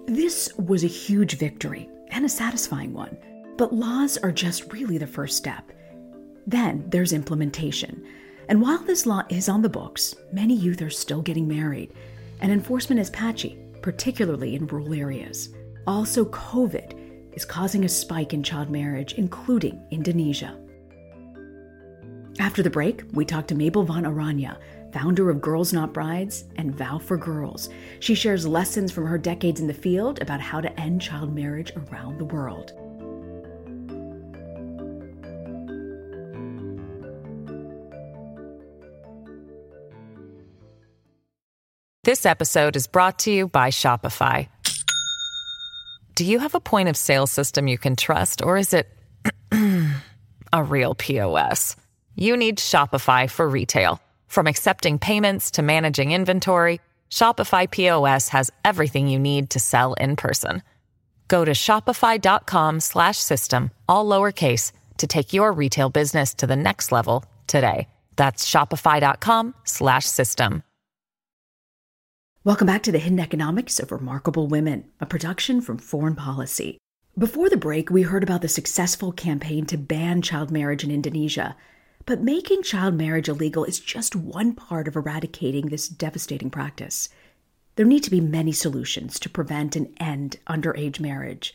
This 0.06 0.48
was 0.58 0.84
a 0.84 0.88
huge 0.88 1.38
victory 1.38 1.88
and 2.10 2.24
a 2.24 2.28
satisfying 2.28 2.92
one, 2.92 3.18
but 3.58 3.74
laws 3.74 4.16
are 4.18 4.30
just 4.30 4.72
really 4.72 4.96
the 4.96 5.08
first 5.08 5.36
step. 5.36 5.72
Then 6.46 6.84
there's 6.88 7.12
implementation. 7.12 8.06
And 8.48 8.62
while 8.62 8.78
this 8.78 9.04
law 9.04 9.24
is 9.28 9.48
on 9.48 9.62
the 9.62 9.68
books, 9.68 10.14
many 10.32 10.54
youth 10.54 10.80
are 10.82 10.90
still 10.90 11.20
getting 11.20 11.48
married 11.48 11.92
and 12.40 12.52
enforcement 12.52 13.00
is 13.00 13.10
patchy, 13.10 13.58
particularly 13.82 14.54
in 14.54 14.68
rural 14.68 14.94
areas. 14.94 15.48
Also, 15.84 16.26
COVID 16.26 17.34
is 17.34 17.44
causing 17.44 17.84
a 17.84 17.88
spike 17.88 18.32
in 18.32 18.44
child 18.44 18.70
marriage, 18.70 19.14
including 19.14 19.84
Indonesia. 19.90 20.56
After 22.38 22.62
the 22.62 22.70
break, 22.70 23.02
we 23.12 23.24
talk 23.24 23.46
to 23.48 23.54
Mabel 23.54 23.82
van 23.82 24.04
Oranje, 24.04 24.54
founder 24.92 25.30
of 25.30 25.40
Girls 25.40 25.72
Not 25.72 25.94
Brides 25.94 26.44
and 26.56 26.74
Vow 26.74 26.98
for 26.98 27.16
Girls. 27.16 27.70
She 28.00 28.14
shares 28.14 28.46
lessons 28.46 28.92
from 28.92 29.06
her 29.06 29.16
decades 29.16 29.58
in 29.60 29.66
the 29.66 29.74
field 29.74 30.20
about 30.20 30.40
how 30.40 30.60
to 30.60 30.80
end 30.80 31.00
child 31.00 31.34
marriage 31.34 31.72
around 31.76 32.18
the 32.18 32.26
world. 32.26 32.72
This 42.04 42.26
episode 42.26 42.76
is 42.76 42.86
brought 42.86 43.18
to 43.20 43.32
you 43.32 43.48
by 43.48 43.70
Shopify. 43.70 44.48
Do 46.14 46.24
you 46.24 46.38
have 46.38 46.54
a 46.54 46.60
point 46.60 46.88
of 46.88 46.96
sale 46.96 47.26
system 47.26 47.66
you 47.66 47.78
can 47.78 47.96
trust, 47.96 48.42
or 48.42 48.58
is 48.58 48.74
it 48.74 48.88
a 50.52 50.62
real 50.62 50.94
POS? 50.94 51.76
You 52.18 52.34
need 52.34 52.58
Shopify 52.58 53.30
for 53.30 53.46
retail. 53.46 54.00
From 54.26 54.46
accepting 54.46 54.98
payments 54.98 55.50
to 55.52 55.62
managing 55.62 56.12
inventory, 56.12 56.80
Shopify 57.10 57.70
POS 57.70 58.30
has 58.30 58.50
everything 58.64 59.08
you 59.08 59.18
need 59.18 59.50
to 59.50 59.60
sell 59.60 59.92
in 59.94 60.16
person. 60.16 60.62
Go 61.28 61.44
to 61.44 61.50
shopify.com/system 61.50 63.70
all 63.86 64.06
lowercase 64.06 64.72
to 64.96 65.06
take 65.06 65.34
your 65.34 65.52
retail 65.52 65.90
business 65.90 66.32
to 66.34 66.46
the 66.46 66.56
next 66.56 66.90
level 66.90 67.22
today. 67.46 67.86
That's 68.16 68.50
shopify.com/system. 68.50 70.62
Welcome 72.44 72.66
back 72.66 72.82
to 72.84 72.92
the 72.92 72.98
Hidden 72.98 73.20
Economics 73.20 73.78
of 73.78 73.92
Remarkable 73.92 74.46
Women, 74.46 74.84
a 75.00 75.06
production 75.06 75.60
from 75.60 75.76
Foreign 75.76 76.16
Policy. 76.16 76.78
Before 77.18 77.50
the 77.50 77.58
break, 77.58 77.90
we 77.90 78.00
heard 78.02 78.22
about 78.22 78.40
the 78.40 78.48
successful 78.48 79.12
campaign 79.12 79.66
to 79.66 79.76
ban 79.76 80.22
child 80.22 80.50
marriage 80.50 80.82
in 80.82 80.90
Indonesia. 80.90 81.54
But 82.06 82.22
making 82.22 82.62
child 82.62 82.94
marriage 82.94 83.28
illegal 83.28 83.64
is 83.64 83.80
just 83.80 84.14
one 84.14 84.54
part 84.54 84.86
of 84.86 84.94
eradicating 84.94 85.66
this 85.66 85.88
devastating 85.88 86.50
practice. 86.50 87.08
There 87.74 87.84
need 87.84 88.04
to 88.04 88.12
be 88.12 88.20
many 88.20 88.52
solutions 88.52 89.18
to 89.18 89.28
prevent 89.28 89.74
and 89.74 89.92
end 89.98 90.38
underage 90.46 91.00
marriage, 91.00 91.52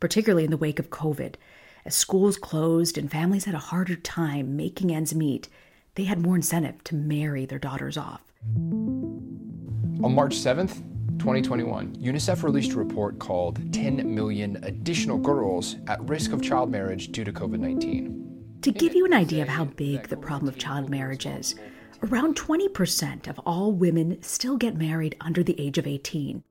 particularly 0.00 0.44
in 0.44 0.50
the 0.50 0.56
wake 0.56 0.80
of 0.80 0.90
COVID. 0.90 1.36
As 1.84 1.94
schools 1.94 2.36
closed 2.36 2.98
and 2.98 3.12
families 3.12 3.44
had 3.44 3.54
a 3.54 3.58
harder 3.58 3.94
time 3.94 4.56
making 4.56 4.92
ends 4.92 5.14
meet, 5.14 5.48
they 5.94 6.04
had 6.04 6.18
more 6.18 6.34
incentive 6.34 6.82
to 6.82 6.96
marry 6.96 7.46
their 7.46 7.60
daughters 7.60 7.96
off. 7.96 8.22
On 8.56 10.12
March 10.12 10.34
7th, 10.34 10.82
2021, 11.20 11.94
UNICEF 11.94 12.42
released 12.42 12.72
a 12.72 12.78
report 12.78 13.20
called 13.20 13.72
10 13.72 14.12
Million 14.12 14.58
Additional 14.64 15.18
Girls 15.18 15.76
at 15.86 16.02
Risk 16.08 16.32
of 16.32 16.42
Child 16.42 16.72
Marriage 16.72 17.12
Due 17.12 17.22
to 17.22 17.32
COVID 17.32 17.60
19. 17.60 18.31
To 18.62 18.70
give 18.70 18.94
you 18.94 19.04
an 19.04 19.12
idea 19.12 19.42
of 19.42 19.48
how 19.48 19.64
big 19.64 20.06
the 20.06 20.16
problem 20.16 20.48
of 20.48 20.56
child 20.56 20.88
marriage 20.88 21.26
is, 21.26 21.56
around 22.04 22.36
20% 22.36 23.26
of 23.26 23.40
all 23.40 23.72
women 23.72 24.22
still 24.22 24.56
get 24.56 24.76
married 24.76 25.16
under 25.20 25.42
the 25.42 25.58
age 25.60 25.78
of 25.78 25.86
18. 25.88 26.44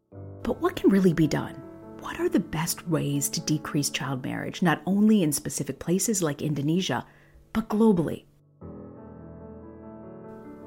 But 0.43 0.61
what 0.61 0.75
can 0.75 0.89
really 0.89 1.13
be 1.13 1.25
done? 1.25 1.53
What 2.01 2.19
are 2.19 2.27
the 2.27 2.41
best 2.41 2.85
ways 2.89 3.29
to 3.29 3.39
decrease 3.39 3.89
child 3.89 4.25
marriage, 4.25 4.61
not 4.61 4.81
only 4.85 5.23
in 5.23 5.31
specific 5.31 5.79
places 5.79 6.21
like 6.21 6.41
Indonesia, 6.41 7.05
but 7.53 7.69
globally? 7.69 8.25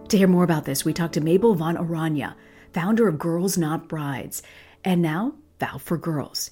To 0.08 0.16
hear 0.16 0.28
more 0.28 0.44
about 0.44 0.64
this, 0.64 0.82
we 0.82 0.94
talked 0.94 1.12
to 1.12 1.20
Mabel 1.20 1.54
van 1.54 1.76
Oranje, 1.76 2.32
founder 2.72 3.06
of 3.06 3.18
Girls 3.18 3.58
Not 3.58 3.86
Brides, 3.86 4.42
and 4.82 5.02
now 5.02 5.34
Vow 5.60 5.76
for 5.76 5.98
Girls. 5.98 6.50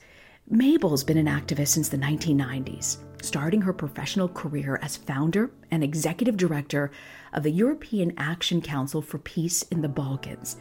Mabel's 0.51 1.05
been 1.05 1.19
an 1.19 1.27
activist 1.27 1.69
since 1.69 1.89
the 1.89 1.97
1990s, 1.97 2.99
starting 3.23 3.63
her 3.63 3.73
professional 3.73 4.29
career 4.29 4.79
as 4.83 4.97
founder 4.97 5.51
and 5.71 5.83
executive 5.83 6.37
director 6.37 6.91
of 7.33 7.43
the 7.43 7.51
European 7.51 8.13
Action 8.19 8.61
Council 8.61 9.01
for 9.01 9.19
Peace 9.19 9.63
in 9.71 9.81
the 9.81 9.89
Balkans. 9.89 10.57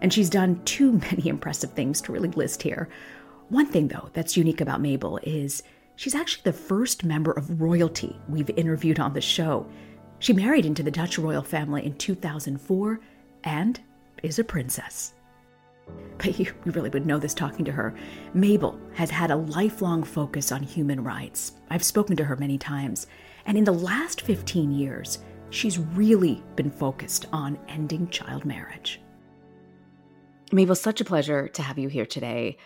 And 0.00 0.12
she's 0.12 0.30
done 0.30 0.62
too 0.64 0.92
many 1.10 1.28
impressive 1.28 1.72
things 1.72 2.00
to 2.02 2.12
really 2.12 2.30
list 2.30 2.62
here. 2.62 2.88
One 3.48 3.66
thing, 3.66 3.88
though, 3.88 4.08
that's 4.12 4.36
unique 4.36 4.60
about 4.60 4.80
Mabel 4.80 5.18
is 5.24 5.62
she's 5.96 6.14
actually 6.14 6.44
the 6.44 6.52
first 6.52 7.04
member 7.04 7.32
of 7.32 7.60
royalty 7.60 8.16
we've 8.28 8.50
interviewed 8.50 9.00
on 9.00 9.14
the 9.14 9.20
show. 9.20 9.66
She 10.20 10.32
married 10.32 10.64
into 10.64 10.82
the 10.82 10.90
Dutch 10.90 11.18
royal 11.18 11.42
family 11.42 11.84
in 11.84 11.96
2004 11.96 13.00
and 13.42 13.80
is 14.22 14.38
a 14.38 14.44
princess. 14.44 15.13
But 16.18 16.38
you, 16.38 16.46
you 16.64 16.72
really 16.72 16.90
would 16.90 17.06
know 17.06 17.18
this 17.18 17.34
talking 17.34 17.64
to 17.64 17.72
her. 17.72 17.94
Mabel 18.32 18.78
has 18.94 19.10
had 19.10 19.30
a 19.30 19.36
lifelong 19.36 20.02
focus 20.02 20.52
on 20.52 20.62
human 20.62 21.02
rights. 21.02 21.52
I've 21.70 21.82
spoken 21.82 22.16
to 22.16 22.24
her 22.24 22.36
many 22.36 22.58
times. 22.58 23.06
And 23.46 23.58
in 23.58 23.64
the 23.64 23.72
last 23.72 24.22
15 24.22 24.72
years, 24.72 25.18
she's 25.50 25.78
really 25.78 26.42
been 26.56 26.70
focused 26.70 27.26
on 27.32 27.58
ending 27.68 28.08
child 28.08 28.44
marriage. 28.44 29.00
Mabel, 30.52 30.74
such 30.74 31.00
a 31.00 31.04
pleasure 31.04 31.48
to 31.48 31.62
have 31.62 31.78
you 31.78 31.88
here 31.88 32.06
today. 32.06 32.58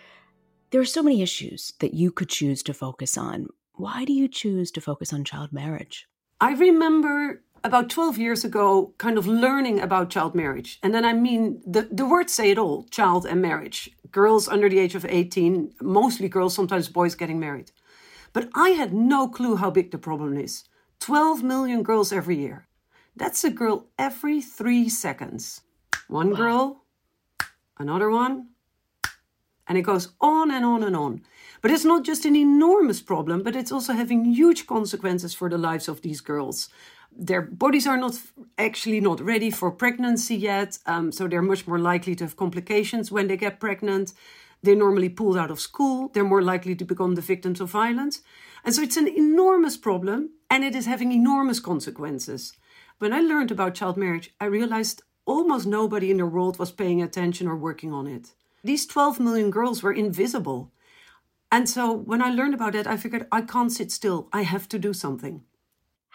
There 0.71 0.81
are 0.81 0.85
so 0.85 1.01
many 1.01 1.21
issues 1.21 1.73
that 1.79 1.93
you 1.93 2.11
could 2.11 2.29
choose 2.29 2.61
to 2.63 2.73
focus 2.73 3.17
on. 3.17 3.47
Why 3.73 4.05
do 4.05 4.13
you 4.13 4.27
choose 4.27 4.71
to 4.71 4.81
focus 4.81 5.11
on 5.11 5.23
child 5.23 5.51
marriage? 5.51 6.07
I 6.41 6.53
remember 6.53 7.41
about 7.63 7.89
12 7.89 8.17
years 8.17 8.43
ago 8.43 8.93
kind 8.97 9.17
of 9.17 9.27
learning 9.27 9.79
about 9.79 10.09
child 10.09 10.35
marriage. 10.35 10.79
And 10.83 10.93
then 10.93 11.05
I 11.05 11.13
mean, 11.13 11.61
the, 11.65 11.87
the 11.91 12.05
words 12.05 12.33
say 12.33 12.51
it 12.51 12.57
all 12.57 12.83
child 12.91 13.25
and 13.25 13.41
marriage. 13.41 13.91
Girls 14.11 14.47
under 14.47 14.69
the 14.69 14.79
age 14.79 14.95
of 14.95 15.05
18, 15.05 15.73
mostly 15.81 16.29
girls, 16.29 16.55
sometimes 16.55 16.89
boys 16.89 17.15
getting 17.15 17.39
married. 17.39 17.71
But 18.33 18.49
I 18.55 18.69
had 18.69 18.93
no 18.93 19.27
clue 19.27 19.55
how 19.55 19.71
big 19.71 19.91
the 19.91 19.97
problem 19.97 20.37
is 20.37 20.65
12 20.99 21.43
million 21.43 21.83
girls 21.83 22.11
every 22.11 22.37
year. 22.37 22.67
That's 23.15 23.43
a 23.43 23.49
girl 23.49 23.87
every 23.97 24.41
three 24.41 24.89
seconds. 24.89 25.61
One 26.07 26.31
wow. 26.31 26.35
girl, 26.37 26.83
another 27.77 28.09
one, 28.09 28.49
and 29.67 29.77
it 29.77 29.83
goes 29.83 30.09
on 30.19 30.51
and 30.51 30.65
on 30.65 30.83
and 30.83 30.95
on. 30.95 31.21
But 31.61 31.71
it's 31.71 31.85
not 31.85 32.03
just 32.03 32.25
an 32.25 32.35
enormous 32.35 33.01
problem, 33.01 33.43
but 33.43 33.55
it's 33.55 33.71
also 33.71 33.93
having 33.93 34.25
huge 34.25 34.65
consequences 34.65 35.33
for 35.33 35.49
the 35.49 35.57
lives 35.57 35.87
of 35.87 36.01
these 36.01 36.21
girls. 36.21 36.69
Their 37.11 37.41
bodies 37.41 37.87
are 37.87 37.97
not 37.97 38.19
actually 38.57 39.01
not 39.01 39.19
ready 39.19 39.51
for 39.51 39.71
pregnancy 39.71 40.35
yet, 40.35 40.77
um, 40.85 41.11
so 41.11 41.27
they're 41.27 41.41
much 41.41 41.67
more 41.67 41.79
likely 41.79 42.15
to 42.15 42.23
have 42.23 42.37
complications 42.37 43.11
when 43.11 43.27
they 43.27 43.37
get 43.37 43.59
pregnant. 43.59 44.13
They're 44.61 44.75
normally 44.75 45.09
pulled 45.09 45.37
out 45.37 45.51
of 45.51 45.59
school. 45.59 46.09
They're 46.13 46.23
more 46.23 46.41
likely 46.41 46.75
to 46.75 46.85
become 46.85 47.15
the 47.15 47.21
victims 47.21 47.61
of 47.61 47.69
violence. 47.69 48.21
And 48.63 48.75
so 48.75 48.81
it's 48.81 48.97
an 48.97 49.07
enormous 49.07 49.77
problem 49.77 50.31
and 50.49 50.63
it 50.63 50.75
is 50.75 50.85
having 50.85 51.11
enormous 51.11 51.59
consequences. 51.59 52.53
When 52.99 53.13
I 53.13 53.21
learned 53.21 53.51
about 53.51 53.75
child 53.75 53.95
marriage, 53.95 54.33
I 54.39 54.45
realized 54.45 55.03
almost 55.25 55.65
nobody 55.65 56.11
in 56.11 56.17
the 56.17 56.25
world 56.25 56.59
was 56.59 56.71
paying 56.71 57.01
attention 57.01 57.47
or 57.47 57.55
working 57.55 57.93
on 57.93 58.07
it. 58.07 58.33
These 58.63 58.87
12 58.87 59.19
million 59.19 59.51
girls 59.51 59.81
were 59.81 59.93
invisible. 59.93 60.71
And 61.51 61.69
so 61.69 61.93
when 61.93 62.21
I 62.21 62.29
learned 62.31 62.53
about 62.53 62.75
it, 62.75 62.85
I 62.87 62.97
figured 62.97 63.27
I 63.31 63.41
can't 63.41 63.71
sit 63.71 63.91
still. 63.91 64.27
I 64.33 64.41
have 64.41 64.67
to 64.69 64.79
do 64.79 64.93
something. 64.93 65.43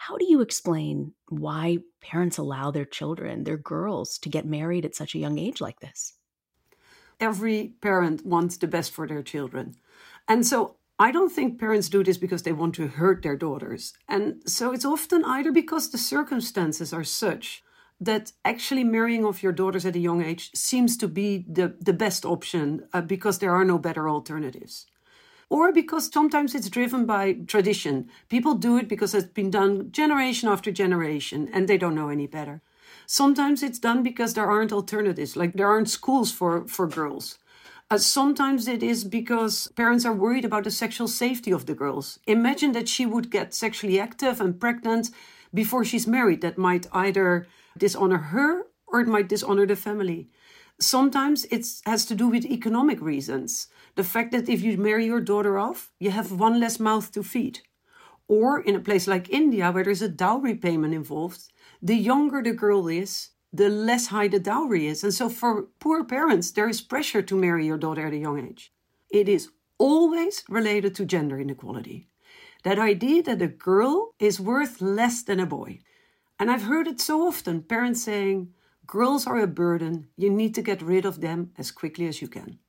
How 0.07 0.17
do 0.17 0.25
you 0.29 0.41
explain 0.41 1.13
why 1.29 1.79
parents 1.99 2.37
allow 2.37 2.69
their 2.69 2.85
children, 2.85 3.43
their 3.43 3.57
girls, 3.57 4.19
to 4.19 4.29
get 4.29 4.45
married 4.45 4.85
at 4.85 4.93
such 4.93 5.15
a 5.15 5.17
young 5.17 5.39
age 5.39 5.59
like 5.59 5.79
this? 5.79 6.13
Every 7.19 7.73
parent 7.81 8.23
wants 8.23 8.57
the 8.57 8.67
best 8.67 8.91
for 8.91 9.07
their 9.07 9.23
children. 9.23 9.73
And 10.27 10.45
so 10.45 10.75
I 10.99 11.11
don't 11.11 11.31
think 11.31 11.59
parents 11.59 11.89
do 11.89 12.03
this 12.03 12.19
because 12.19 12.43
they 12.43 12.51
want 12.51 12.75
to 12.75 12.87
hurt 12.87 13.23
their 13.23 13.35
daughters. 13.35 13.93
And 14.07 14.47
so 14.47 14.73
it's 14.73 14.85
often 14.85 15.25
either 15.25 15.51
because 15.51 15.89
the 15.89 15.97
circumstances 15.97 16.93
are 16.93 17.03
such 17.03 17.63
that 17.99 18.31
actually 18.43 18.83
marrying 18.83 19.25
off 19.25 19.41
your 19.41 19.53
daughters 19.53 19.87
at 19.87 19.95
a 19.95 20.05
young 20.07 20.21
age 20.21 20.51
seems 20.53 20.97
to 20.97 21.07
be 21.07 21.45
the, 21.49 21.77
the 21.81 21.93
best 21.93 22.25
option 22.25 22.87
uh, 22.93 23.01
because 23.01 23.39
there 23.39 23.55
are 23.55 23.65
no 23.65 23.79
better 23.79 24.07
alternatives 24.07 24.85
or 25.49 25.71
because 25.71 26.11
sometimes 26.11 26.55
it's 26.55 26.69
driven 26.69 27.05
by 27.05 27.33
tradition. 27.47 28.09
People 28.29 28.55
do 28.55 28.77
it 28.77 28.87
because 28.87 29.13
it's 29.13 29.27
been 29.27 29.51
done 29.51 29.91
generation 29.91 30.49
after 30.49 30.71
generation 30.71 31.49
and 31.53 31.67
they 31.67 31.77
don't 31.77 31.95
know 31.95 32.09
any 32.09 32.27
better. 32.27 32.61
Sometimes 33.07 33.61
it's 33.61 33.79
done 33.79 34.03
because 34.03 34.33
there 34.33 34.49
aren't 34.49 34.73
alternatives, 34.73 35.35
like 35.35 35.53
there 35.53 35.67
aren't 35.67 35.89
schools 35.89 36.31
for, 36.31 36.67
for 36.67 36.87
girls. 36.87 37.37
Uh, 37.91 37.99
sometimes 37.99 38.67
it 38.67 38.81
is 38.81 39.03
because 39.03 39.67
parents 39.75 40.05
are 40.05 40.13
worried 40.13 40.43
about 40.43 40.63
the 40.63 40.71
sexual 40.71 41.07
safety 41.07 41.51
of 41.51 41.67
the 41.67 41.75
girls. 41.75 42.19
Imagine 42.25 42.71
that 42.71 42.89
she 42.89 43.05
would 43.05 43.29
get 43.29 43.53
sexually 43.53 43.99
active 43.99 44.41
and 44.41 44.59
pregnant 44.59 45.11
before 45.53 45.85
she's 45.85 46.07
married. 46.07 46.41
That 46.41 46.57
might 46.57 46.87
either 46.91 47.47
dishonor 47.77 48.17
her 48.17 48.65
or 48.87 49.01
it 49.01 49.07
might 49.07 49.29
dishonor 49.29 49.67
the 49.67 49.75
family. 49.75 50.29
Sometimes 50.79 51.45
it 51.45 51.65
has 51.85 52.05
to 52.07 52.15
do 52.15 52.27
with 52.27 52.45
economic 52.45 52.99
reasons. 53.01 53.67
The 53.95 54.03
fact 54.03 54.31
that 54.31 54.49
if 54.49 54.61
you 54.61 54.77
marry 54.77 55.05
your 55.05 55.21
daughter 55.21 55.57
off, 55.57 55.91
you 55.99 56.11
have 56.11 56.31
one 56.31 56.59
less 56.59 56.79
mouth 56.79 57.11
to 57.13 57.23
feed. 57.23 57.59
Or 58.27 58.61
in 58.61 58.75
a 58.75 58.79
place 58.79 59.07
like 59.07 59.29
India, 59.29 59.71
where 59.71 59.83
there's 59.83 60.01
a 60.01 60.09
dowry 60.09 60.55
payment 60.55 60.93
involved, 60.93 61.51
the 61.81 61.95
younger 61.95 62.41
the 62.43 62.51
girl 62.51 62.87
is, 62.87 63.29
the 63.53 63.69
less 63.69 64.07
high 64.07 64.27
the 64.27 64.39
dowry 64.39 64.87
is. 64.87 65.03
And 65.03 65.13
so 65.13 65.29
for 65.29 65.67
poor 65.79 66.03
parents, 66.03 66.51
there 66.51 66.67
is 66.67 66.81
pressure 66.81 67.21
to 67.21 67.35
marry 67.37 67.67
your 67.67 67.77
daughter 67.77 68.05
at 68.05 68.13
a 68.13 68.17
young 68.17 68.39
age. 68.39 68.73
It 69.09 69.29
is 69.29 69.49
always 69.77 70.43
related 70.49 70.95
to 70.95 71.05
gender 71.05 71.39
inequality. 71.39 72.09
That 72.63 72.79
idea 72.79 73.23
that 73.23 73.41
a 73.41 73.47
girl 73.47 74.13
is 74.19 74.39
worth 74.39 74.81
less 74.81 75.23
than 75.23 75.39
a 75.39 75.45
boy. 75.45 75.79
And 76.37 76.51
I've 76.51 76.63
heard 76.63 76.87
it 76.87 76.99
so 76.99 77.27
often 77.27 77.61
parents 77.61 78.03
saying, 78.03 78.53
girls 78.85 79.25
are 79.25 79.39
a 79.39 79.47
burden, 79.47 80.09
you 80.17 80.29
need 80.29 80.53
to 80.55 80.61
get 80.61 80.81
rid 80.81 81.05
of 81.05 81.21
them 81.21 81.51
as 81.57 81.71
quickly 81.71 82.07
as 82.07 82.21
you 82.21 82.27
can. 82.27 82.59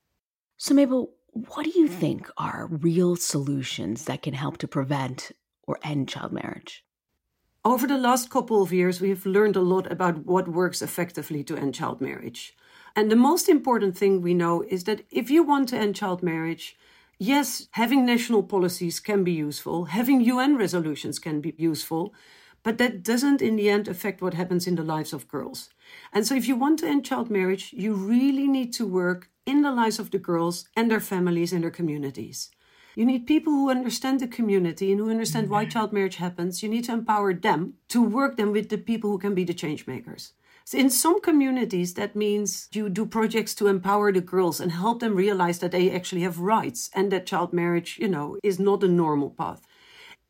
So, 0.58 0.72
Mabel, 0.72 1.10
what 1.32 1.64
do 1.64 1.78
you 1.78 1.86
mm. 1.86 1.92
think 1.92 2.30
are 2.38 2.66
real 2.70 3.16
solutions 3.16 4.06
that 4.06 4.22
can 4.22 4.32
help 4.32 4.56
to 4.58 4.68
prevent 4.68 5.32
or 5.64 5.78
end 5.82 6.08
child 6.08 6.32
marriage? 6.32 6.84
Over 7.62 7.86
the 7.86 7.98
last 7.98 8.30
couple 8.30 8.62
of 8.62 8.72
years, 8.72 9.00
we've 9.00 9.26
learned 9.26 9.56
a 9.56 9.60
lot 9.60 9.90
about 9.90 10.24
what 10.24 10.48
works 10.48 10.80
effectively 10.80 11.44
to 11.44 11.56
end 11.56 11.74
child 11.74 12.00
marriage. 12.00 12.56
And 12.94 13.10
the 13.10 13.16
most 13.16 13.48
important 13.48 13.98
thing 13.98 14.22
we 14.22 14.32
know 14.32 14.62
is 14.62 14.84
that 14.84 15.04
if 15.10 15.30
you 15.30 15.42
want 15.42 15.68
to 15.70 15.76
end 15.76 15.96
child 15.96 16.22
marriage, 16.22 16.78
yes, 17.18 17.68
having 17.72 18.06
national 18.06 18.42
policies 18.42 18.98
can 18.98 19.24
be 19.24 19.32
useful, 19.32 19.86
having 19.86 20.22
UN 20.22 20.56
resolutions 20.56 21.18
can 21.18 21.42
be 21.42 21.54
useful, 21.58 22.14
but 22.62 22.78
that 22.78 23.02
doesn't 23.02 23.42
in 23.42 23.56
the 23.56 23.68
end 23.68 23.88
affect 23.88 24.22
what 24.22 24.34
happens 24.34 24.66
in 24.66 24.76
the 24.76 24.82
lives 24.82 25.12
of 25.12 25.28
girls. 25.28 25.68
And 26.12 26.26
so, 26.26 26.34
if 26.34 26.48
you 26.48 26.56
want 26.56 26.78
to 26.78 26.86
end 26.86 27.04
child 27.04 27.30
marriage, 27.30 27.72
you 27.72 27.92
really 27.92 28.48
need 28.48 28.72
to 28.74 28.86
work 28.86 29.28
in 29.46 29.62
the 29.62 29.72
lives 29.72 29.98
of 29.98 30.10
the 30.10 30.18
girls 30.18 30.68
and 30.76 30.90
their 30.90 31.00
families 31.00 31.52
and 31.52 31.62
their 31.62 31.70
communities. 31.70 32.50
You 32.96 33.04
need 33.04 33.26
people 33.26 33.52
who 33.52 33.70
understand 33.70 34.20
the 34.20 34.26
community 34.26 34.90
and 34.90 35.00
who 35.00 35.10
understand 35.10 35.48
why 35.48 35.64
mm-hmm. 35.64 35.70
child 35.70 35.92
marriage 35.92 36.16
happens. 36.16 36.62
You 36.62 36.68
need 36.68 36.84
to 36.84 36.92
empower 36.92 37.32
them 37.34 37.74
to 37.88 38.02
work 38.02 38.36
them 38.36 38.52
with 38.52 38.70
the 38.70 38.78
people 38.78 39.10
who 39.10 39.18
can 39.18 39.34
be 39.34 39.44
the 39.44 39.54
change 39.54 39.86
makers. 39.86 40.32
So 40.64 40.78
in 40.78 40.90
some 40.90 41.20
communities, 41.20 41.94
that 41.94 42.16
means 42.16 42.68
you 42.72 42.88
do 42.88 43.06
projects 43.06 43.54
to 43.56 43.68
empower 43.68 44.10
the 44.10 44.20
girls 44.20 44.60
and 44.60 44.72
help 44.72 44.98
them 44.98 45.14
realize 45.14 45.60
that 45.60 45.70
they 45.70 45.92
actually 45.92 46.22
have 46.22 46.40
rights 46.40 46.90
and 46.92 47.12
that 47.12 47.26
child 47.26 47.52
marriage, 47.52 47.98
you 48.00 48.08
know, 48.08 48.36
is 48.42 48.58
not 48.58 48.82
a 48.82 48.88
normal 48.88 49.30
path. 49.30 49.62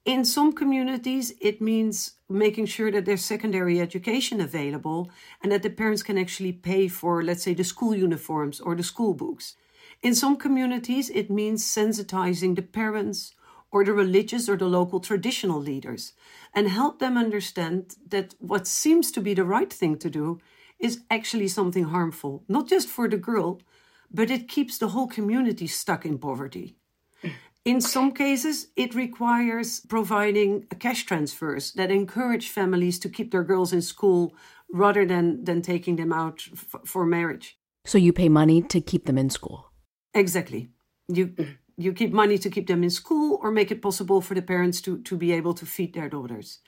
In 0.07 0.25
some 0.25 0.53
communities, 0.53 1.33
it 1.41 1.61
means 1.61 2.13
making 2.29 2.67
sure 2.67 2.93
that 2.93 3.07
there's 3.07 3.25
secondary 3.25 3.81
education 3.81 4.41
available 4.41 5.11
and 5.43 5.51
that 5.51 5.65
the 5.65 5.69
parents 5.69 6.05
can 6.05 6.17
actually 6.17 6.53
pay 6.53 6.87
for, 6.87 7.25
let's 7.25 7.43
say, 7.43 7.55
the 7.55 7.65
school 7.65 7.93
uniforms 7.93 8.61
or 8.61 8.77
the 8.77 8.85
school 8.85 9.15
books. 9.15 9.57
In 10.03 10.15
some 10.15 10.37
communities, 10.37 11.11
it 11.11 11.29
means 11.29 11.65
sensitizing 11.65 12.55
the 12.55 12.63
parents 12.63 13.35
or 13.73 13.85
the 13.85 13.93
religious 13.93 14.49
or 14.49 14.57
the 14.57 14.67
local 14.67 15.01
traditional 15.01 15.61
leaders 15.61 16.13
and 16.55 16.69
help 16.69 17.01
them 17.01 17.19
understand 17.19 17.97
that 18.07 18.37
what 18.39 18.69
seems 18.69 19.11
to 19.11 19.21
be 19.21 19.35
the 19.35 19.43
right 19.43 19.73
thing 19.73 19.99
to 19.99 20.09
do 20.09 20.41
is 20.79 21.01
actually 21.11 21.49
something 21.49 21.87
harmful, 21.87 22.45
not 22.47 22.69
just 22.69 22.89
for 22.89 23.09
the 23.09 23.17
girl, 23.17 23.61
but 24.09 24.31
it 24.31 24.49
keeps 24.49 24.79
the 24.79 24.91
whole 24.91 25.09
community 25.09 25.67
stuck 25.67 26.07
in 26.07 26.17
poverty. 26.17 26.77
In 27.67 27.81
some 27.81 28.13
cases, 28.13 28.69
it 28.77 28.95
requires 28.95 29.81
providing 29.81 30.69
cash 30.79 31.05
transfers 31.05 31.73
that 31.73 31.91
encourage 31.91 32.49
families 32.49 32.97
to 33.01 33.09
keep 33.09 33.33
their 33.33 33.43
girls 33.43 33.73
in 33.73 33.83
school 33.83 34.37
rather 34.73 35.05
than, 35.05 35.45
than 35.45 35.63
taking 35.63 35.97
them 35.97 36.13
out 36.13 36.47
f- 36.53 36.81
for 36.85 37.05
marriage. 37.05 37.59
So 37.85 37.99
you 37.99 38.13
pay 38.13 38.29
money 38.29 38.63
to 38.63 38.81
keep 38.81 39.07
them 39.07 39.19
in 39.19 39.31
school? 39.31 39.73
Exactly. 40.15 40.71
You 41.09 41.35
you 41.77 41.93
keep 41.93 42.13
money 42.13 42.39
to 42.39 42.49
keep 42.49 42.69
them 42.69 42.83
in 42.83 42.89
school 42.89 43.39
or 43.43 43.51
make 43.51 43.71
it 43.71 43.83
possible 43.83 44.23
for 44.23 44.35
the 44.35 44.41
parents 44.41 44.81
to, 44.81 45.03
to 45.03 45.17
be 45.17 45.33
able 45.33 45.53
to 45.55 45.67
feed 45.67 45.93
their 45.93 46.09
daughters. 46.09 46.61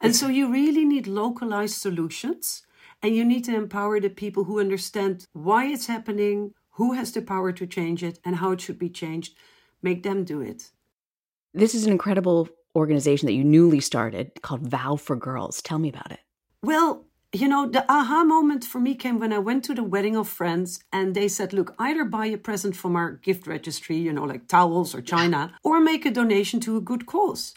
And 0.00 0.14
so 0.14 0.28
you 0.28 0.52
really 0.52 0.84
need 0.84 1.08
localized 1.08 1.78
solutions 1.80 2.62
and 3.02 3.16
you 3.16 3.24
need 3.24 3.44
to 3.46 3.56
empower 3.56 3.98
the 3.98 4.08
people 4.08 4.44
who 4.44 4.60
understand 4.60 5.26
why 5.32 5.64
it's 5.64 5.88
happening, 5.88 6.52
who 6.72 6.92
has 6.92 7.10
the 7.10 7.22
power 7.22 7.50
to 7.50 7.66
change 7.66 8.04
it, 8.04 8.20
and 8.24 8.36
how 8.36 8.52
it 8.52 8.60
should 8.60 8.78
be 8.78 8.88
changed. 8.88 9.34
Make 9.82 10.02
them 10.02 10.24
do 10.24 10.40
it. 10.40 10.70
This 11.54 11.74
is 11.74 11.84
an 11.84 11.92
incredible 11.92 12.48
organization 12.74 13.26
that 13.26 13.32
you 13.32 13.44
newly 13.44 13.80
started 13.80 14.40
called 14.42 14.66
Vow 14.66 14.96
for 14.96 15.16
Girls. 15.16 15.60
Tell 15.60 15.78
me 15.78 15.88
about 15.88 16.12
it. 16.12 16.20
Well, 16.62 17.04
you 17.32 17.48
know, 17.48 17.68
the 17.68 17.84
aha 17.90 18.24
moment 18.24 18.64
for 18.64 18.78
me 18.78 18.94
came 18.94 19.18
when 19.18 19.32
I 19.32 19.38
went 19.38 19.64
to 19.64 19.74
the 19.74 19.82
wedding 19.82 20.16
of 20.16 20.28
friends 20.28 20.84
and 20.92 21.14
they 21.14 21.28
said, 21.28 21.52
look, 21.52 21.74
either 21.78 22.04
buy 22.04 22.26
a 22.26 22.36
present 22.36 22.76
from 22.76 22.94
our 22.94 23.12
gift 23.12 23.46
registry, 23.46 23.96
you 23.96 24.12
know, 24.12 24.24
like 24.24 24.48
towels 24.48 24.94
or 24.94 25.00
china, 25.00 25.54
or 25.64 25.80
make 25.80 26.04
a 26.04 26.10
donation 26.10 26.60
to 26.60 26.76
a 26.76 26.80
good 26.80 27.06
cause. 27.06 27.54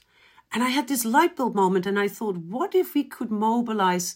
And 0.54 0.64
I 0.64 0.70
had 0.70 0.88
this 0.88 1.04
light 1.04 1.36
bulb 1.36 1.56
moment 1.56 1.86
and 1.86 2.00
I 2.00 2.08
thought, 2.08 2.38
what 2.38 2.74
if 2.74 2.94
we 2.94 3.04
could 3.04 3.32
mobilize 3.32 4.16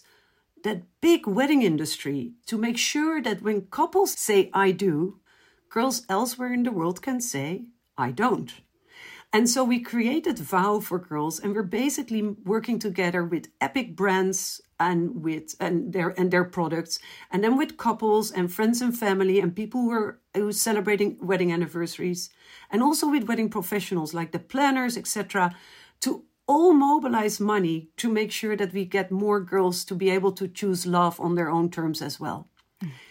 that 0.64 0.82
big 1.00 1.26
wedding 1.26 1.62
industry 1.62 2.32
to 2.46 2.56
make 2.56 2.78
sure 2.78 3.20
that 3.22 3.42
when 3.42 3.66
couples 3.66 4.12
say, 4.12 4.50
I 4.52 4.72
do, 4.72 5.20
girls 5.68 6.06
elsewhere 6.08 6.52
in 6.52 6.62
the 6.62 6.72
world 6.72 7.02
can 7.02 7.20
say, 7.20 7.64
I 8.00 8.10
don't. 8.12 8.52
And 9.32 9.48
so 9.48 9.62
we 9.62 9.80
created 9.80 10.38
Vow 10.38 10.80
for 10.80 10.98
Girls, 10.98 11.38
and 11.38 11.54
we're 11.54 11.62
basically 11.62 12.22
working 12.22 12.80
together 12.80 13.24
with 13.24 13.46
epic 13.60 13.94
brands 13.94 14.60
and 14.80 15.22
with 15.22 15.54
and 15.60 15.92
their 15.92 16.08
and 16.18 16.32
their 16.32 16.44
products, 16.44 16.98
and 17.30 17.44
then 17.44 17.56
with 17.56 17.76
couples 17.76 18.32
and 18.32 18.52
friends 18.52 18.82
and 18.82 18.98
family 18.98 19.38
and 19.38 19.54
people 19.54 19.82
who 19.82 19.92
are 19.92 20.20
who 20.34 20.50
celebrating 20.50 21.16
wedding 21.20 21.52
anniversaries, 21.52 22.30
and 22.72 22.82
also 22.82 23.08
with 23.08 23.28
wedding 23.28 23.50
professionals 23.50 24.14
like 24.14 24.32
the 24.32 24.40
planners, 24.40 24.96
etc., 24.96 25.54
to 26.00 26.24
all 26.48 26.72
mobilize 26.72 27.38
money 27.38 27.90
to 27.98 28.08
make 28.08 28.32
sure 28.32 28.56
that 28.56 28.72
we 28.72 28.84
get 28.84 29.12
more 29.12 29.38
girls 29.38 29.84
to 29.84 29.94
be 29.94 30.10
able 30.10 30.32
to 30.32 30.48
choose 30.48 30.86
love 30.86 31.20
on 31.20 31.36
their 31.36 31.50
own 31.50 31.70
terms 31.70 32.02
as 32.02 32.18
well. 32.18 32.49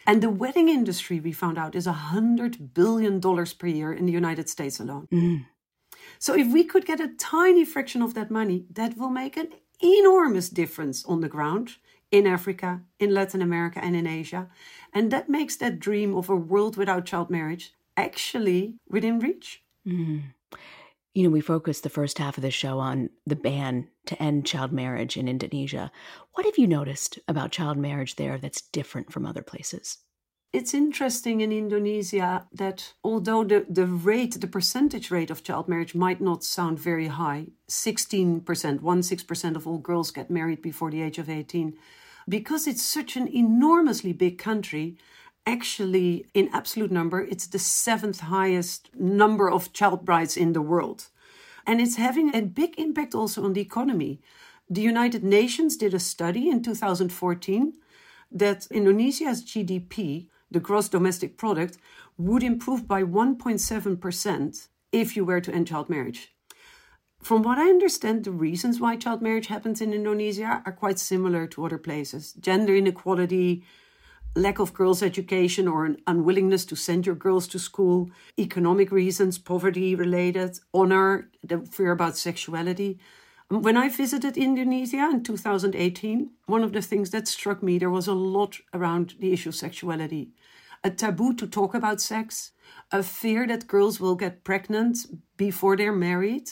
And 0.05 0.23
the 0.23 0.29
wedding 0.29 0.69
industry, 0.69 1.19
we 1.19 1.31
found 1.31 1.57
out, 1.57 1.75
is 1.75 1.87
a 1.87 1.93
$100 1.93 2.73
billion 2.73 3.21
per 3.21 3.67
year 3.67 3.93
in 3.93 4.05
the 4.05 4.11
United 4.11 4.49
States 4.49 4.79
alone. 4.79 5.07
Mm. 5.11 5.45
So 6.17 6.35
if 6.35 6.51
we 6.51 6.63
could 6.63 6.85
get 6.85 6.99
a 6.99 7.13
tiny 7.19 7.65
fraction 7.65 8.01
of 8.01 8.13
that 8.15 8.31
money, 8.31 8.65
that 8.71 8.97
will 8.97 9.09
make 9.09 9.37
an 9.37 9.49
enormous 9.81 10.49
difference 10.49 11.05
on 11.05 11.21
the 11.21 11.29
ground 11.29 11.75
in 12.11 12.25
Africa, 12.25 12.81
in 12.99 13.13
Latin 13.13 13.41
America, 13.41 13.79
and 13.83 13.95
in 13.95 14.07
Asia. 14.07 14.49
And 14.93 15.11
that 15.11 15.29
makes 15.29 15.55
that 15.57 15.79
dream 15.79 16.15
of 16.15 16.29
a 16.29 16.35
world 16.35 16.75
without 16.75 17.05
child 17.05 17.29
marriage 17.29 17.73
actually 17.95 18.75
within 18.87 19.19
reach. 19.19 19.63
Mm. 19.85 20.33
You 21.13 21.23
know, 21.23 21.29
we 21.29 21.41
focused 21.41 21.83
the 21.83 21.89
first 21.89 22.19
half 22.19 22.37
of 22.37 22.43
the 22.43 22.51
show 22.51 22.79
on 22.79 23.09
the 23.25 23.35
ban 23.35 23.87
to 24.05 24.21
end 24.21 24.45
child 24.45 24.71
marriage 24.71 25.17
in 25.17 25.27
Indonesia. 25.27 25.91
What 26.33 26.45
have 26.45 26.57
you 26.57 26.67
noticed 26.67 27.17
about 27.27 27.51
child 27.51 27.77
marriage 27.77 28.15
there 28.15 28.37
that's 28.37 28.61
different 28.61 29.11
from 29.11 29.25
other 29.25 29.41
places? 29.41 29.97
It's 30.51 30.73
interesting 30.73 31.41
in 31.41 31.51
Indonesia 31.51 32.47
that 32.53 32.93
although 33.03 33.43
the, 33.43 33.67
the 33.69 33.85
rate, 33.85 34.41
the 34.41 34.47
percentage 34.47 35.11
rate 35.11 35.29
of 35.29 35.43
child 35.43 35.67
marriage 35.67 35.93
might 35.93 36.21
not 36.21 36.43
sound 36.43 36.79
very 36.79 37.07
high, 37.07 37.47
16%, 37.69 38.41
16% 38.43 39.55
of 39.55 39.67
all 39.67 39.77
girls 39.77 40.09
get 40.09 40.31
married 40.31 40.63
before 40.63 40.89
the 40.89 41.03
age 41.03 41.19
of 41.19 41.29
18, 41.29 41.77
because 42.27 42.65
it's 42.65 42.81
such 42.81 43.15
an 43.15 43.27
enormously 43.27 44.11
big 44.11 44.39
country, 44.39 44.97
actually, 45.53 46.25
in 46.33 46.49
absolute 46.53 46.91
number, 46.91 47.19
it's 47.21 47.47
the 47.47 47.59
seventh 47.59 48.19
highest 48.19 48.89
number 48.95 49.49
of 49.49 49.73
child 49.73 50.05
brides 50.05 50.37
in 50.37 50.53
the 50.53 50.61
world. 50.61 51.09
And 51.65 51.81
it's 51.81 51.97
having 51.97 52.33
a 52.33 52.41
big 52.41 52.71
impact 52.77 53.13
also 53.15 53.43
on 53.43 53.53
the 53.53 53.61
economy. 53.61 54.21
The 54.69 54.81
United 54.81 55.23
Nations 55.23 55.77
did 55.77 55.93
a 55.93 55.99
study 55.99 56.49
in 56.49 56.61
2014 56.61 57.73
that 58.31 58.67
Indonesia's 58.71 59.43
GDP 59.43 60.27
the 60.51 60.59
gross 60.59 60.89
domestic 60.89 61.37
product 61.37 61.77
would 62.17 62.43
improve 62.43 62.87
by 62.87 63.03
1.7% 63.03 64.67
if 64.91 65.15
you 65.15 65.23
were 65.23 65.41
to 65.41 65.53
end 65.53 65.67
child 65.67 65.89
marriage. 65.89 66.33
From 67.21 67.43
what 67.43 67.57
I 67.57 67.69
understand, 67.69 68.23
the 68.23 68.31
reasons 68.31 68.79
why 68.79 68.95
child 68.95 69.21
marriage 69.21 69.47
happens 69.47 69.81
in 69.81 69.93
Indonesia 69.93 70.63
are 70.65 70.71
quite 70.71 70.99
similar 70.99 71.47
to 71.47 71.65
other 71.65 71.77
places 71.77 72.33
gender 72.33 72.75
inequality, 72.75 73.63
lack 74.39 74.59
of 74.59 74.73
girls' 74.73 75.03
education 75.03 75.67
or 75.67 75.85
an 75.85 75.97
unwillingness 76.07 76.65
to 76.65 76.75
send 76.75 77.05
your 77.05 77.15
girls 77.15 77.47
to 77.49 77.59
school, 77.59 78.09
economic 78.37 78.91
reasons, 78.91 79.37
poverty 79.37 79.95
related, 79.95 80.59
honor, 80.73 81.29
the 81.43 81.59
fear 81.59 81.91
about 81.91 82.17
sexuality. 82.17 82.99
Um, 83.51 83.61
when 83.61 83.77
I 83.77 83.89
visited 83.89 84.37
Indonesia 84.37 85.09
in 85.11 85.23
2018, 85.23 86.31
one 86.45 86.63
of 86.63 86.73
the 86.73 86.81
things 86.81 87.09
that 87.11 87.27
struck 87.27 87.61
me, 87.61 87.77
there 87.77 87.89
was 87.89 88.07
a 88.07 88.13
lot 88.13 88.57
around 88.73 89.15
the 89.19 89.33
issue 89.33 89.49
of 89.49 89.55
sexuality. 89.55 90.29
A 90.83 90.89
taboo 90.89 91.33
to 91.33 91.45
talk 91.45 91.73
about 91.73 91.99
sex, 91.99 92.51
a 92.91 93.03
fear 93.03 93.45
that 93.47 93.67
girls 93.67 93.99
will 93.99 94.15
get 94.15 94.43
pregnant 94.43 94.99
before 95.35 95.75
they're 95.75 95.91
married, 95.91 96.51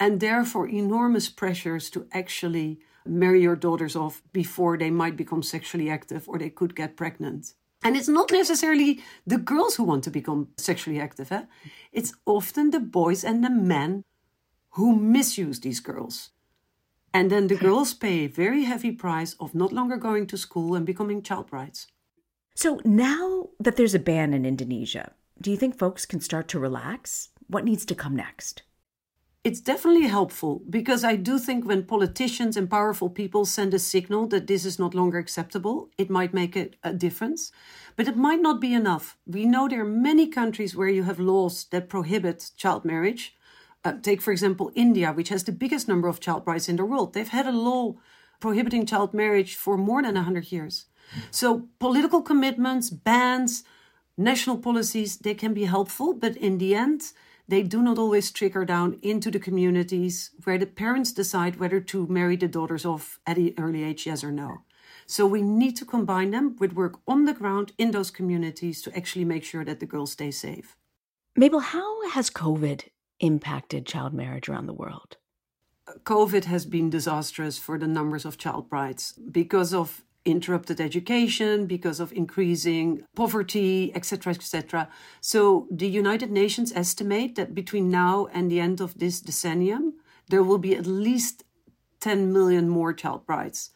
and 0.00 0.20
therefore 0.20 0.68
enormous 0.68 1.28
pressures 1.28 1.90
to 1.90 2.06
actually 2.12 2.80
marry 3.08 3.42
your 3.42 3.56
daughters 3.56 3.96
off 3.96 4.22
before 4.32 4.76
they 4.76 4.90
might 4.90 5.16
become 5.16 5.42
sexually 5.42 5.90
active 5.90 6.28
or 6.28 6.38
they 6.38 6.50
could 6.50 6.74
get 6.74 6.96
pregnant. 6.96 7.54
And 7.82 7.96
it's 7.96 8.08
not 8.08 8.32
necessarily 8.32 9.00
the 9.26 9.38
girls 9.38 9.76
who 9.76 9.84
want 9.84 10.04
to 10.04 10.10
become 10.10 10.48
sexually 10.56 11.00
active. 11.00 11.30
Eh? 11.30 11.44
It's 11.92 12.14
often 12.24 12.70
the 12.70 12.80
boys 12.80 13.22
and 13.22 13.44
the 13.44 13.50
men 13.50 14.04
who 14.70 14.96
misuse 14.96 15.60
these 15.60 15.80
girls. 15.80 16.30
And 17.14 17.30
then 17.30 17.46
the 17.46 17.56
girls 17.56 17.94
pay 17.94 18.24
a 18.24 18.28
very 18.28 18.64
heavy 18.64 18.92
price 18.92 19.34
of 19.40 19.54
not 19.54 19.72
longer 19.72 19.96
going 19.96 20.26
to 20.26 20.36
school 20.36 20.74
and 20.74 20.84
becoming 20.84 21.22
child 21.22 21.46
brides. 21.46 21.86
So 22.54 22.80
now 22.84 23.50
that 23.60 23.76
there's 23.76 23.94
a 23.94 23.98
ban 23.98 24.34
in 24.34 24.44
Indonesia, 24.44 25.12
do 25.40 25.50
you 25.50 25.56
think 25.56 25.78
folks 25.78 26.06
can 26.06 26.20
start 26.20 26.48
to 26.48 26.58
relax? 26.58 27.30
What 27.46 27.64
needs 27.64 27.84
to 27.86 27.94
come 27.94 28.16
next? 28.16 28.62
It's 29.46 29.60
definitely 29.60 30.08
helpful 30.08 30.60
because 30.68 31.04
I 31.04 31.14
do 31.14 31.38
think 31.38 31.64
when 31.64 31.84
politicians 31.84 32.56
and 32.56 32.68
powerful 32.68 33.08
people 33.08 33.44
send 33.44 33.74
a 33.74 33.78
signal 33.78 34.26
that 34.26 34.48
this 34.48 34.64
is 34.64 34.80
no 34.80 34.88
longer 34.88 35.18
acceptable, 35.18 35.88
it 35.96 36.10
might 36.10 36.34
make 36.34 36.56
a, 36.56 36.70
a 36.82 36.92
difference. 36.92 37.52
But 37.94 38.08
it 38.08 38.16
might 38.16 38.42
not 38.42 38.60
be 38.60 38.74
enough. 38.74 39.16
We 39.24 39.44
know 39.44 39.68
there 39.68 39.82
are 39.82 40.02
many 40.10 40.26
countries 40.26 40.74
where 40.74 40.88
you 40.88 41.04
have 41.04 41.20
laws 41.20 41.66
that 41.70 41.88
prohibit 41.88 42.50
child 42.56 42.84
marriage. 42.84 43.36
Uh, 43.84 43.92
take, 44.02 44.20
for 44.20 44.32
example, 44.32 44.72
India, 44.74 45.12
which 45.12 45.28
has 45.28 45.44
the 45.44 45.52
biggest 45.52 45.86
number 45.86 46.08
of 46.08 46.18
child 46.18 46.44
brides 46.44 46.68
in 46.68 46.74
the 46.74 46.84
world. 46.84 47.14
They've 47.14 47.28
had 47.38 47.46
a 47.46 47.52
law 47.52 47.94
prohibiting 48.40 48.84
child 48.84 49.14
marriage 49.14 49.54
for 49.54 49.76
more 49.76 50.02
than 50.02 50.16
100 50.16 50.50
years. 50.50 50.86
So, 51.30 51.68
political 51.78 52.20
commitments, 52.20 52.90
bans, 52.90 53.62
national 54.18 54.58
policies, 54.58 55.18
they 55.18 55.34
can 55.34 55.54
be 55.54 55.66
helpful, 55.66 56.14
but 56.14 56.36
in 56.36 56.58
the 56.58 56.74
end, 56.74 57.12
they 57.48 57.62
do 57.62 57.82
not 57.82 57.98
always 57.98 58.30
trickle 58.30 58.64
down 58.64 58.98
into 59.02 59.30
the 59.30 59.38
communities 59.38 60.30
where 60.44 60.58
the 60.58 60.66
parents 60.66 61.12
decide 61.12 61.56
whether 61.56 61.80
to 61.80 62.06
marry 62.08 62.36
the 62.36 62.48
daughters 62.48 62.84
off 62.84 63.20
at 63.26 63.36
an 63.36 63.54
early 63.58 63.84
age, 63.84 64.06
yes 64.06 64.24
or 64.24 64.32
no. 64.32 64.62
So 65.06 65.26
we 65.26 65.42
need 65.42 65.76
to 65.76 65.84
combine 65.84 66.32
them 66.32 66.56
with 66.58 66.72
work 66.72 66.98
on 67.06 67.24
the 67.24 67.32
ground 67.32 67.72
in 67.78 67.92
those 67.92 68.10
communities 68.10 68.82
to 68.82 68.96
actually 68.96 69.24
make 69.24 69.44
sure 69.44 69.64
that 69.64 69.78
the 69.78 69.86
girls 69.86 70.12
stay 70.12 70.32
safe. 70.32 70.76
Mabel, 71.36 71.60
how 71.60 72.08
has 72.10 72.30
COVID 72.30 72.88
impacted 73.20 73.86
child 73.86 74.12
marriage 74.12 74.48
around 74.48 74.66
the 74.66 74.72
world? 74.72 75.16
Uh, 75.86 75.92
COVID 76.02 76.44
has 76.44 76.66
been 76.66 76.90
disastrous 76.90 77.58
for 77.58 77.78
the 77.78 77.86
numbers 77.86 78.24
of 78.24 78.38
child 78.38 78.68
brides 78.68 79.12
because 79.30 79.72
of 79.72 80.02
interrupted 80.26 80.80
education 80.80 81.66
because 81.66 82.00
of 82.00 82.12
increasing 82.12 83.02
poverty, 83.14 83.92
etc., 83.94 84.34
etc. 84.34 84.88
So 85.20 85.66
the 85.70 85.88
United 85.88 86.30
Nations 86.30 86.72
estimate 86.72 87.36
that 87.36 87.54
between 87.54 87.90
now 87.90 88.26
and 88.32 88.50
the 88.50 88.60
end 88.60 88.80
of 88.80 88.98
this 88.98 89.22
decennium, 89.22 89.92
there 90.28 90.42
will 90.42 90.58
be 90.58 90.74
at 90.74 90.86
least 90.86 91.44
10 92.00 92.32
million 92.32 92.68
more 92.68 92.92
child 92.92 93.26
brides. 93.26 93.70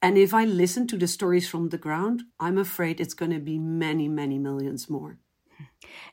And 0.00 0.16
if 0.16 0.32
I 0.32 0.44
listen 0.44 0.86
to 0.88 0.96
the 0.96 1.08
stories 1.08 1.48
from 1.48 1.70
the 1.70 1.78
ground, 1.78 2.22
I'm 2.38 2.58
afraid 2.58 3.00
it's 3.00 3.14
going 3.14 3.32
to 3.32 3.40
be 3.40 3.58
many, 3.58 4.08
many 4.08 4.38
millions 4.38 4.88
more. 4.88 5.18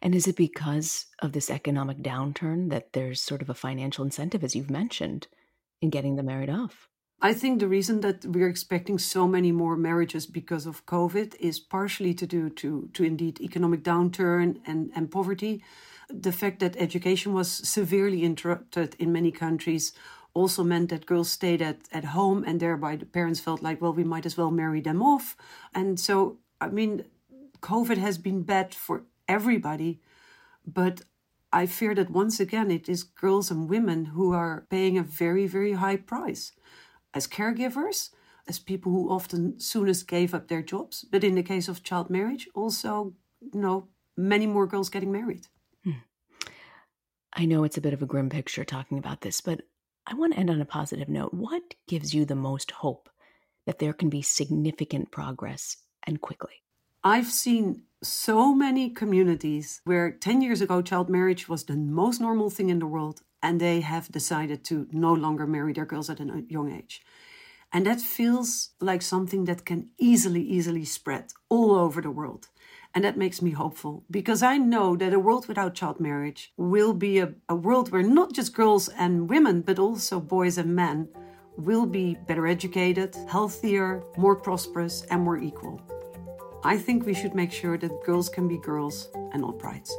And 0.02 0.16
is 0.16 0.28
it 0.28 0.36
because 0.36 1.06
of 1.20 1.34
this 1.34 1.50
economic 1.50 1.98
downturn 1.98 2.70
that 2.70 2.94
there's 2.94 3.22
sort 3.22 3.42
of 3.42 3.50
a 3.50 3.54
financial 3.54 4.06
incentive, 4.06 4.44
as 4.44 4.56
you've 4.56 4.70
mentioned, 4.70 5.28
in 5.82 5.90
getting 5.90 6.16
them 6.16 6.28
married 6.28 6.50
off? 6.50 6.88
I 7.26 7.32
think 7.34 7.62
the 7.62 7.70
reason 7.70 8.02
that 8.02 8.26
we're 8.26 8.50
expecting 8.50 9.00
so 9.00 9.30
many 9.30 9.54
more 9.54 9.78
marriages 9.78 10.26
because 10.26 10.66
of 10.66 10.86
COVID 10.86 11.36
is 11.40 11.58
partially 11.58 12.14
to 12.16 12.28
do 12.28 12.50
to, 12.50 12.90
to 12.92 13.04
indeed 13.06 13.40
economic 13.40 13.82
downturn 13.82 14.60
and, 14.66 14.92
and 14.94 15.10
poverty. 15.10 15.64
The 16.10 16.34
fact 16.34 16.60
that 16.60 16.76
education 16.76 17.32
was 17.32 17.50
severely 17.50 18.24
interrupted 18.24 18.98
in 19.00 19.14
many 19.14 19.32
countries 19.32 19.94
also 20.34 20.66
meant 20.66 20.90
that 20.90 21.06
girls 21.06 21.32
stayed 21.32 21.62
at, 21.62 21.78
at 21.94 22.04
home 22.04 22.44
and 22.46 22.60
thereby 22.60 22.98
the 22.98 23.06
parents 23.06 23.40
felt 23.40 23.64
like, 23.64 23.82
well, 23.82 23.94
we 23.94 24.04
might 24.04 24.26
as 24.26 24.36
well 24.36 24.52
marry 24.52 24.82
them 24.82 25.02
off. 25.02 25.38
And 25.74 25.98
so, 25.98 26.40
I 26.60 26.68
mean, 26.68 27.06
COVID 27.62 28.00
has 28.00 28.18
been 28.18 28.44
bad 28.44 28.76
for 28.76 29.04
everybody, 29.30 30.02
but 30.68 31.04
I 31.54 31.68
fear 31.68 31.96
that 31.96 32.10
once 32.10 32.42
again 32.42 32.70
it 32.70 32.90
is 32.90 33.04
girls 33.04 33.50
and 33.50 33.70
women 33.70 34.06
who 34.06 34.34
are 34.34 34.66
paying 34.70 34.98
a 34.98 35.04
very, 35.04 35.48
very 35.48 35.74
high 35.74 35.98
price 35.98 36.52
as 37.14 37.28
caregivers, 37.28 38.10
as 38.48 38.60
people 38.60 38.92
who 38.92 39.10
often 39.10 39.60
soonest 39.60 40.08
gave 40.08 40.34
up 40.34 40.48
their 40.48 40.62
jobs. 40.62 41.06
But 41.10 41.24
in 41.24 41.36
the 41.36 41.44
case 41.44 41.68
of 41.68 41.84
child 41.84 42.10
marriage, 42.10 42.48
also, 42.54 43.14
you 43.42 43.60
know, 43.60 43.88
many 44.18 44.48
more 44.48 44.68
girls 44.68 44.90
getting 44.90 45.12
married. 45.12 45.48
Hmm. 45.84 45.92
I 47.34 47.46
know 47.46 47.64
it's 47.64 47.78
a 47.78 47.82
bit 47.82 47.94
of 47.94 48.02
a 48.02 48.08
grim 48.08 48.30
picture 48.30 48.66
talking 48.66 48.98
about 48.98 49.22
this, 49.22 49.42
but 49.42 49.62
I 50.06 50.16
want 50.16 50.34
to 50.34 50.40
end 50.40 50.50
on 50.50 50.62
a 50.62 50.66
positive 50.66 51.10
note. 51.10 51.34
What 51.34 51.76
gives 51.88 52.14
you 52.14 52.26
the 52.26 52.36
most 52.36 52.72
hope 52.72 53.10
that 53.66 53.80
there 53.80 53.94
can 53.94 54.10
be 54.10 54.22
significant 54.22 55.12
progress 55.12 55.78
and 56.06 56.20
quickly? 56.20 56.64
I've 57.04 57.28
seen 57.28 57.84
so 58.02 58.54
many 58.54 58.90
communities 58.90 59.82
where 59.86 60.12
10 60.12 60.42
years 60.42 60.62
ago 60.62 60.82
child 60.82 61.10
marriage 61.10 61.48
was 61.48 61.64
the 61.64 61.76
most 61.76 62.20
normal 62.20 62.50
thing 62.50 62.70
in 62.70 62.80
the 62.80 62.88
world 62.88 63.22
and 63.44 63.60
they 63.60 63.82
have 63.82 64.12
decided 64.12 64.64
to 64.64 64.88
no 64.92 65.14
longer 65.14 65.46
marry 65.46 65.74
their 65.74 65.86
girls 65.86 66.10
at 66.10 66.22
a 66.22 66.44
young 66.48 66.72
age. 66.72 67.04
And 67.74 67.86
that 67.86 68.00
feels 68.00 68.70
like 68.80 69.02
something 69.02 69.46
that 69.46 69.66
can 69.66 69.90
easily, 69.98 70.42
easily 70.42 70.86
spread 70.86 71.34
all 71.50 71.76
over 71.76 72.02
the 72.02 72.12
world. 72.12 72.48
And 72.96 73.04
that 73.04 73.18
makes 73.18 73.42
me 73.42 73.52
hopeful 73.52 74.06
because 74.10 74.44
I 74.44 74.58
know 74.58 74.96
that 74.96 75.14
a 75.14 75.20
world 75.20 75.48
without 75.48 75.74
child 75.74 76.00
marriage 76.00 76.54
will 76.56 76.94
be 76.94 77.18
a, 77.20 77.34
a 77.50 77.56
world 77.56 77.92
where 77.92 78.04
not 78.04 78.34
just 78.34 78.56
girls 78.56 78.88
and 78.90 79.30
women, 79.30 79.62
but 79.62 79.80
also 79.80 80.20
boys 80.20 80.60
and 80.60 80.76
men 80.76 81.10
will 81.58 81.88
be 81.88 82.16
better 82.28 82.48
educated, 82.48 83.16
healthier, 83.28 84.04
more 84.18 84.36
prosperous, 84.36 85.04
and 85.10 85.22
more 85.24 85.38
equal. 85.38 85.82
I 86.64 86.78
think 86.78 87.06
we 87.06 87.16
should 87.16 87.34
make 87.34 87.52
sure 87.52 87.78
that 87.78 88.04
girls 88.06 88.30
can 88.30 88.48
be 88.48 88.58
girls 88.58 89.10
and 89.34 89.42
not 89.42 89.60
brides. 89.60 89.92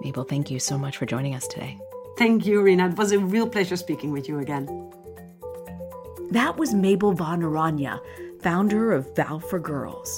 Mabel, 0.00 0.24
thank 0.24 0.50
you 0.50 0.60
so 0.60 0.78
much 0.78 0.96
for 0.96 1.06
joining 1.06 1.34
us 1.34 1.46
today. 1.48 1.78
Thank 2.16 2.46
you, 2.46 2.62
Reena. 2.62 2.92
It 2.92 2.96
was 2.96 3.12
a 3.12 3.18
real 3.18 3.46
pleasure 3.46 3.76
speaking 3.76 4.10
with 4.10 4.26
you 4.26 4.38
again. 4.38 4.66
That 6.30 6.56
was 6.56 6.72
Mabel 6.72 7.12
Van 7.12 7.42
Oranje, 7.42 8.00
founder 8.40 8.92
of 8.92 9.14
Vow 9.14 9.38
for 9.38 9.58
Girls. 9.58 10.16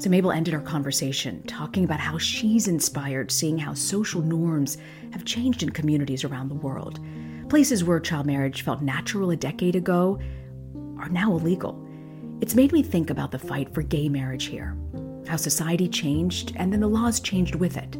So, 0.00 0.10
Mabel 0.10 0.30
ended 0.30 0.52
our 0.52 0.60
conversation 0.60 1.42
talking 1.44 1.84
about 1.84 2.00
how 2.00 2.18
she's 2.18 2.68
inspired 2.68 3.32
seeing 3.32 3.56
how 3.56 3.72
social 3.72 4.20
norms 4.20 4.76
have 5.12 5.24
changed 5.24 5.62
in 5.62 5.70
communities 5.70 6.24
around 6.24 6.48
the 6.48 6.54
world. 6.54 7.00
Places 7.48 7.84
where 7.84 8.00
child 8.00 8.26
marriage 8.26 8.62
felt 8.62 8.82
natural 8.82 9.30
a 9.30 9.36
decade 9.36 9.76
ago 9.76 10.20
are 10.98 11.08
now 11.08 11.32
illegal. 11.32 11.87
It's 12.40 12.54
made 12.54 12.70
me 12.70 12.84
think 12.84 13.10
about 13.10 13.32
the 13.32 13.38
fight 13.38 13.74
for 13.74 13.82
gay 13.82 14.08
marriage 14.08 14.44
here, 14.44 14.76
how 15.26 15.34
society 15.34 15.88
changed 15.88 16.52
and 16.54 16.72
then 16.72 16.78
the 16.78 16.86
laws 16.86 17.18
changed 17.18 17.56
with 17.56 17.76
it. 17.76 17.96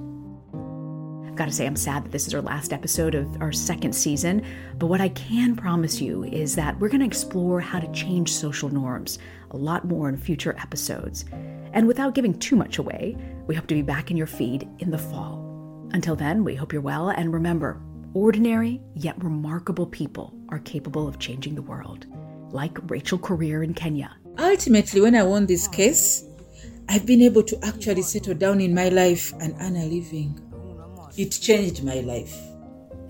I've 1.26 1.34
got 1.34 1.46
to 1.46 1.52
say, 1.52 1.66
I'm 1.66 1.74
sad 1.74 2.04
that 2.04 2.12
this 2.12 2.28
is 2.28 2.34
our 2.34 2.40
last 2.40 2.72
episode 2.72 3.16
of 3.16 3.42
our 3.42 3.50
second 3.50 3.92
season, 3.94 4.44
but 4.78 4.86
what 4.86 5.00
I 5.00 5.08
can 5.08 5.56
promise 5.56 6.00
you 6.00 6.22
is 6.22 6.54
that 6.54 6.78
we're 6.78 6.88
going 6.88 7.00
to 7.00 7.06
explore 7.06 7.60
how 7.60 7.80
to 7.80 7.90
change 7.90 8.32
social 8.32 8.68
norms 8.68 9.18
a 9.50 9.56
lot 9.56 9.86
more 9.86 10.08
in 10.08 10.16
future 10.16 10.56
episodes. 10.60 11.24
And 11.72 11.88
without 11.88 12.14
giving 12.14 12.38
too 12.38 12.54
much 12.54 12.78
away, 12.78 13.16
we 13.48 13.56
hope 13.56 13.66
to 13.66 13.74
be 13.74 13.82
back 13.82 14.12
in 14.12 14.16
your 14.16 14.28
feed 14.28 14.68
in 14.78 14.92
the 14.92 14.98
fall. 14.98 15.44
Until 15.92 16.14
then, 16.14 16.44
we 16.44 16.54
hope 16.54 16.72
you're 16.72 16.80
well, 16.80 17.08
and 17.08 17.32
remember 17.32 17.82
ordinary 18.14 18.80
yet 18.94 19.20
remarkable 19.22 19.86
people 19.86 20.32
are 20.48 20.60
capable 20.60 21.08
of 21.08 21.18
changing 21.18 21.56
the 21.56 21.62
world, 21.62 22.06
like 22.52 22.78
Rachel 22.88 23.18
Korir 23.18 23.64
in 23.64 23.74
Kenya 23.74 24.14
ultimately, 24.38 25.00
when 25.00 25.14
I 25.14 25.22
won 25.22 25.46
this 25.46 25.68
case, 25.68 26.24
I've 26.88 27.04
been 27.04 27.20
able 27.22 27.42
to 27.42 27.58
actually 27.64 28.02
settle 28.02 28.34
down 28.34 28.60
in 28.60 28.74
my 28.74 28.88
life 28.88 29.32
and 29.40 29.54
earn 29.60 29.76
a 29.76 29.84
living. 29.84 30.40
It 31.16 31.30
changed 31.30 31.84
my 31.84 32.00
life. 32.00 32.36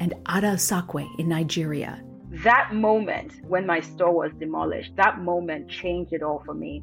And 0.00 0.14
Ada 0.28 0.56
Sakwe 0.56 1.06
in 1.18 1.28
Nigeria. 1.28 2.02
That 2.44 2.74
moment 2.74 3.32
when 3.46 3.66
my 3.66 3.80
store 3.80 4.12
was 4.12 4.32
demolished, 4.38 4.96
that 4.96 5.20
moment 5.20 5.70
changed 5.70 6.12
it 6.12 6.22
all 6.22 6.42
for 6.44 6.54
me. 6.54 6.82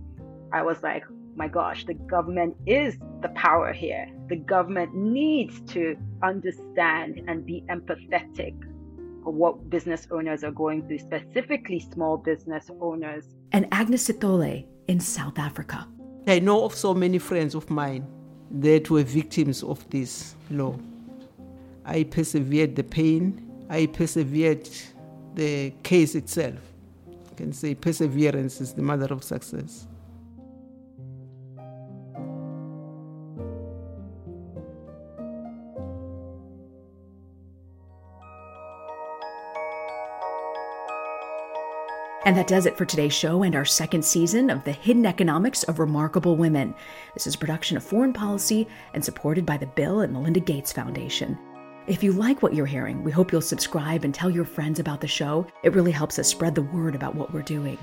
I 0.51 0.61
was 0.61 0.81
like, 0.83 1.03
my 1.35 1.47
gosh, 1.49 1.85
the 1.85 1.93
government 1.93 2.55
is 2.65 2.97
the 3.21 3.29
power 3.29 3.73
here. 3.73 4.07
The 4.29 4.37
government 4.37 4.95
needs 4.95 5.59
to 5.73 5.97
understand 6.23 7.21
and 7.27 7.45
be 7.45 7.65
empathetic 7.69 8.55
for 9.23 9.33
what 9.33 9.69
business 9.69 10.07
owners 10.11 10.43
are 10.43 10.51
going 10.51 10.87
through, 10.87 10.99
specifically 10.99 11.79
small 11.79 12.15
business 12.17 12.71
owners. 12.79 13.34
And 13.55 13.69
Agnes 13.71 14.09
Sithole 14.09 14.65
in 14.89 14.99
South 14.99 15.39
Africa. 15.39 15.87
I 16.27 16.39
know 16.39 16.65
of 16.65 16.75
so 16.75 16.93
many 16.93 17.19
friends 17.19 17.55
of 17.55 17.69
mine 17.69 18.05
that 18.51 18.89
were 18.89 19.03
victims 19.03 19.63
of 19.63 19.89
this 19.89 20.35
law. 20.51 20.77
I 21.85 22.03
persevered 22.03 22.75
the 22.75 22.83
pain, 22.83 23.49
I 23.69 23.85
persevered 23.85 24.69
the 25.35 25.71
case 25.83 26.15
itself. 26.15 26.59
You 27.07 27.35
can 27.37 27.53
say 27.53 27.75
perseverance 27.75 28.59
is 28.59 28.73
the 28.73 28.81
mother 28.81 29.05
of 29.05 29.23
success. 29.23 29.87
And 42.25 42.35
that 42.37 42.47
does 42.47 42.65
it 42.65 42.75
for 42.75 42.85
today's 42.85 43.13
show 43.13 43.43
and 43.43 43.53
our 43.53 43.65
second 43.65 44.03
season 44.03 44.49
of 44.49 44.63
The 44.63 44.71
Hidden 44.71 45.05
Economics 45.05 45.61
of 45.61 45.77
Remarkable 45.77 46.35
Women. 46.35 46.73
This 47.13 47.27
is 47.27 47.35
a 47.35 47.37
production 47.37 47.77
of 47.77 47.83
Foreign 47.83 48.13
Policy 48.13 48.67
and 48.95 49.05
supported 49.05 49.45
by 49.45 49.57
the 49.57 49.67
Bill 49.67 49.99
and 49.99 50.11
Melinda 50.11 50.39
Gates 50.39 50.73
Foundation. 50.73 51.37
If 51.85 52.03
you 52.03 52.13
like 52.13 52.41
what 52.41 52.55
you're 52.55 52.65
hearing, 52.65 53.03
we 53.03 53.11
hope 53.11 53.31
you'll 53.31 53.41
subscribe 53.41 54.03
and 54.03 54.11
tell 54.11 54.31
your 54.31 54.43
friends 54.43 54.79
about 54.79 55.01
the 55.01 55.07
show. 55.07 55.45
It 55.61 55.73
really 55.73 55.91
helps 55.91 56.17
us 56.17 56.27
spread 56.27 56.55
the 56.55 56.63
word 56.63 56.95
about 56.95 57.13
what 57.13 57.31
we're 57.31 57.43
doing. 57.43 57.77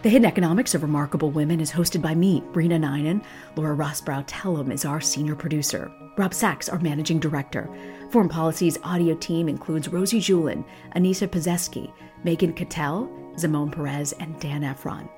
The 0.00 0.08
Hidden 0.08 0.24
Economics 0.24 0.74
of 0.74 0.82
Remarkable 0.82 1.30
Women 1.30 1.60
is 1.60 1.70
hosted 1.70 2.00
by 2.00 2.14
me, 2.14 2.40
Reena 2.52 2.80
Ninan. 2.80 3.22
Laura 3.54 3.76
Rosbrow 3.76 4.26
Telem 4.26 4.72
is 4.72 4.86
our 4.86 5.02
senior 5.02 5.36
producer. 5.36 5.92
Rob 6.16 6.32
Sachs, 6.32 6.70
our 6.70 6.78
managing 6.78 7.18
director. 7.20 7.68
Foreign 8.10 8.28
Policy's 8.28 8.78
audio 8.84 9.14
team 9.16 9.48
includes 9.48 9.88
Rosie 9.88 10.20
Julin, 10.20 10.64
Anissa 10.94 11.26
Pazeski, 11.26 11.92
Megan 12.22 12.52
Cattell, 12.52 13.08
Zamone 13.36 13.72
Perez, 13.72 14.12
and 14.20 14.38
Dan 14.38 14.62
Efron. 14.62 15.08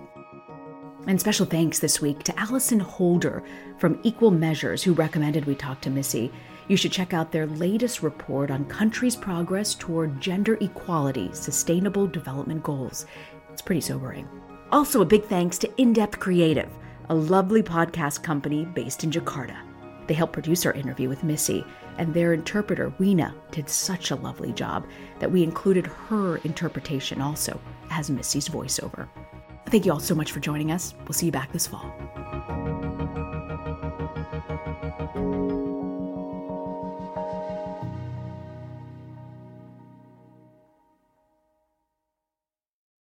And 1.06 1.20
special 1.20 1.46
thanks 1.46 1.78
this 1.78 2.00
week 2.00 2.22
to 2.24 2.38
Alison 2.38 2.80
Holder 2.80 3.42
from 3.78 4.00
Equal 4.02 4.30
Measures, 4.30 4.82
who 4.82 4.92
recommended 4.92 5.44
we 5.44 5.54
talk 5.54 5.80
to 5.82 5.90
Missy. 5.90 6.32
You 6.68 6.76
should 6.76 6.90
check 6.90 7.14
out 7.14 7.30
their 7.30 7.46
latest 7.46 8.02
report 8.02 8.50
on 8.50 8.64
countries' 8.64 9.14
progress 9.14 9.74
toward 9.74 10.20
gender 10.20 10.56
equality, 10.60 11.30
sustainable 11.32 12.06
development 12.06 12.62
goals. 12.62 13.06
It's 13.52 13.62
pretty 13.62 13.82
sobering. 13.82 14.28
Also, 14.72 15.00
a 15.00 15.06
big 15.06 15.24
thanks 15.26 15.58
to 15.58 15.80
In 15.80 15.92
Depth 15.92 16.18
Creative, 16.18 16.70
a 17.08 17.14
lovely 17.14 17.62
podcast 17.62 18.24
company 18.24 18.64
based 18.64 19.04
in 19.04 19.12
Jakarta. 19.12 19.56
They 20.08 20.14
helped 20.14 20.32
produce 20.32 20.66
our 20.66 20.72
interview 20.72 21.08
with 21.08 21.22
Missy, 21.22 21.64
and 21.98 22.12
their 22.12 22.32
interpreter, 22.32 22.92
Weena, 22.98 23.34
did 23.50 23.68
such 23.68 24.10
a 24.10 24.16
lovely 24.16 24.52
job 24.52 24.86
that 25.18 25.30
we 25.30 25.42
included 25.42 25.86
her 25.86 26.36
interpretation 26.38 27.20
also 27.20 27.60
as 27.90 28.10
Missy's 28.10 28.48
voiceover. 28.48 29.08
Thank 29.66 29.86
you 29.86 29.92
all 29.92 30.00
so 30.00 30.14
much 30.14 30.32
for 30.32 30.40
joining 30.40 30.70
us. 30.70 30.94
We'll 31.00 31.12
see 31.12 31.26
you 31.26 31.32
back 31.32 31.52
this 31.52 31.66
fall. 31.66 31.92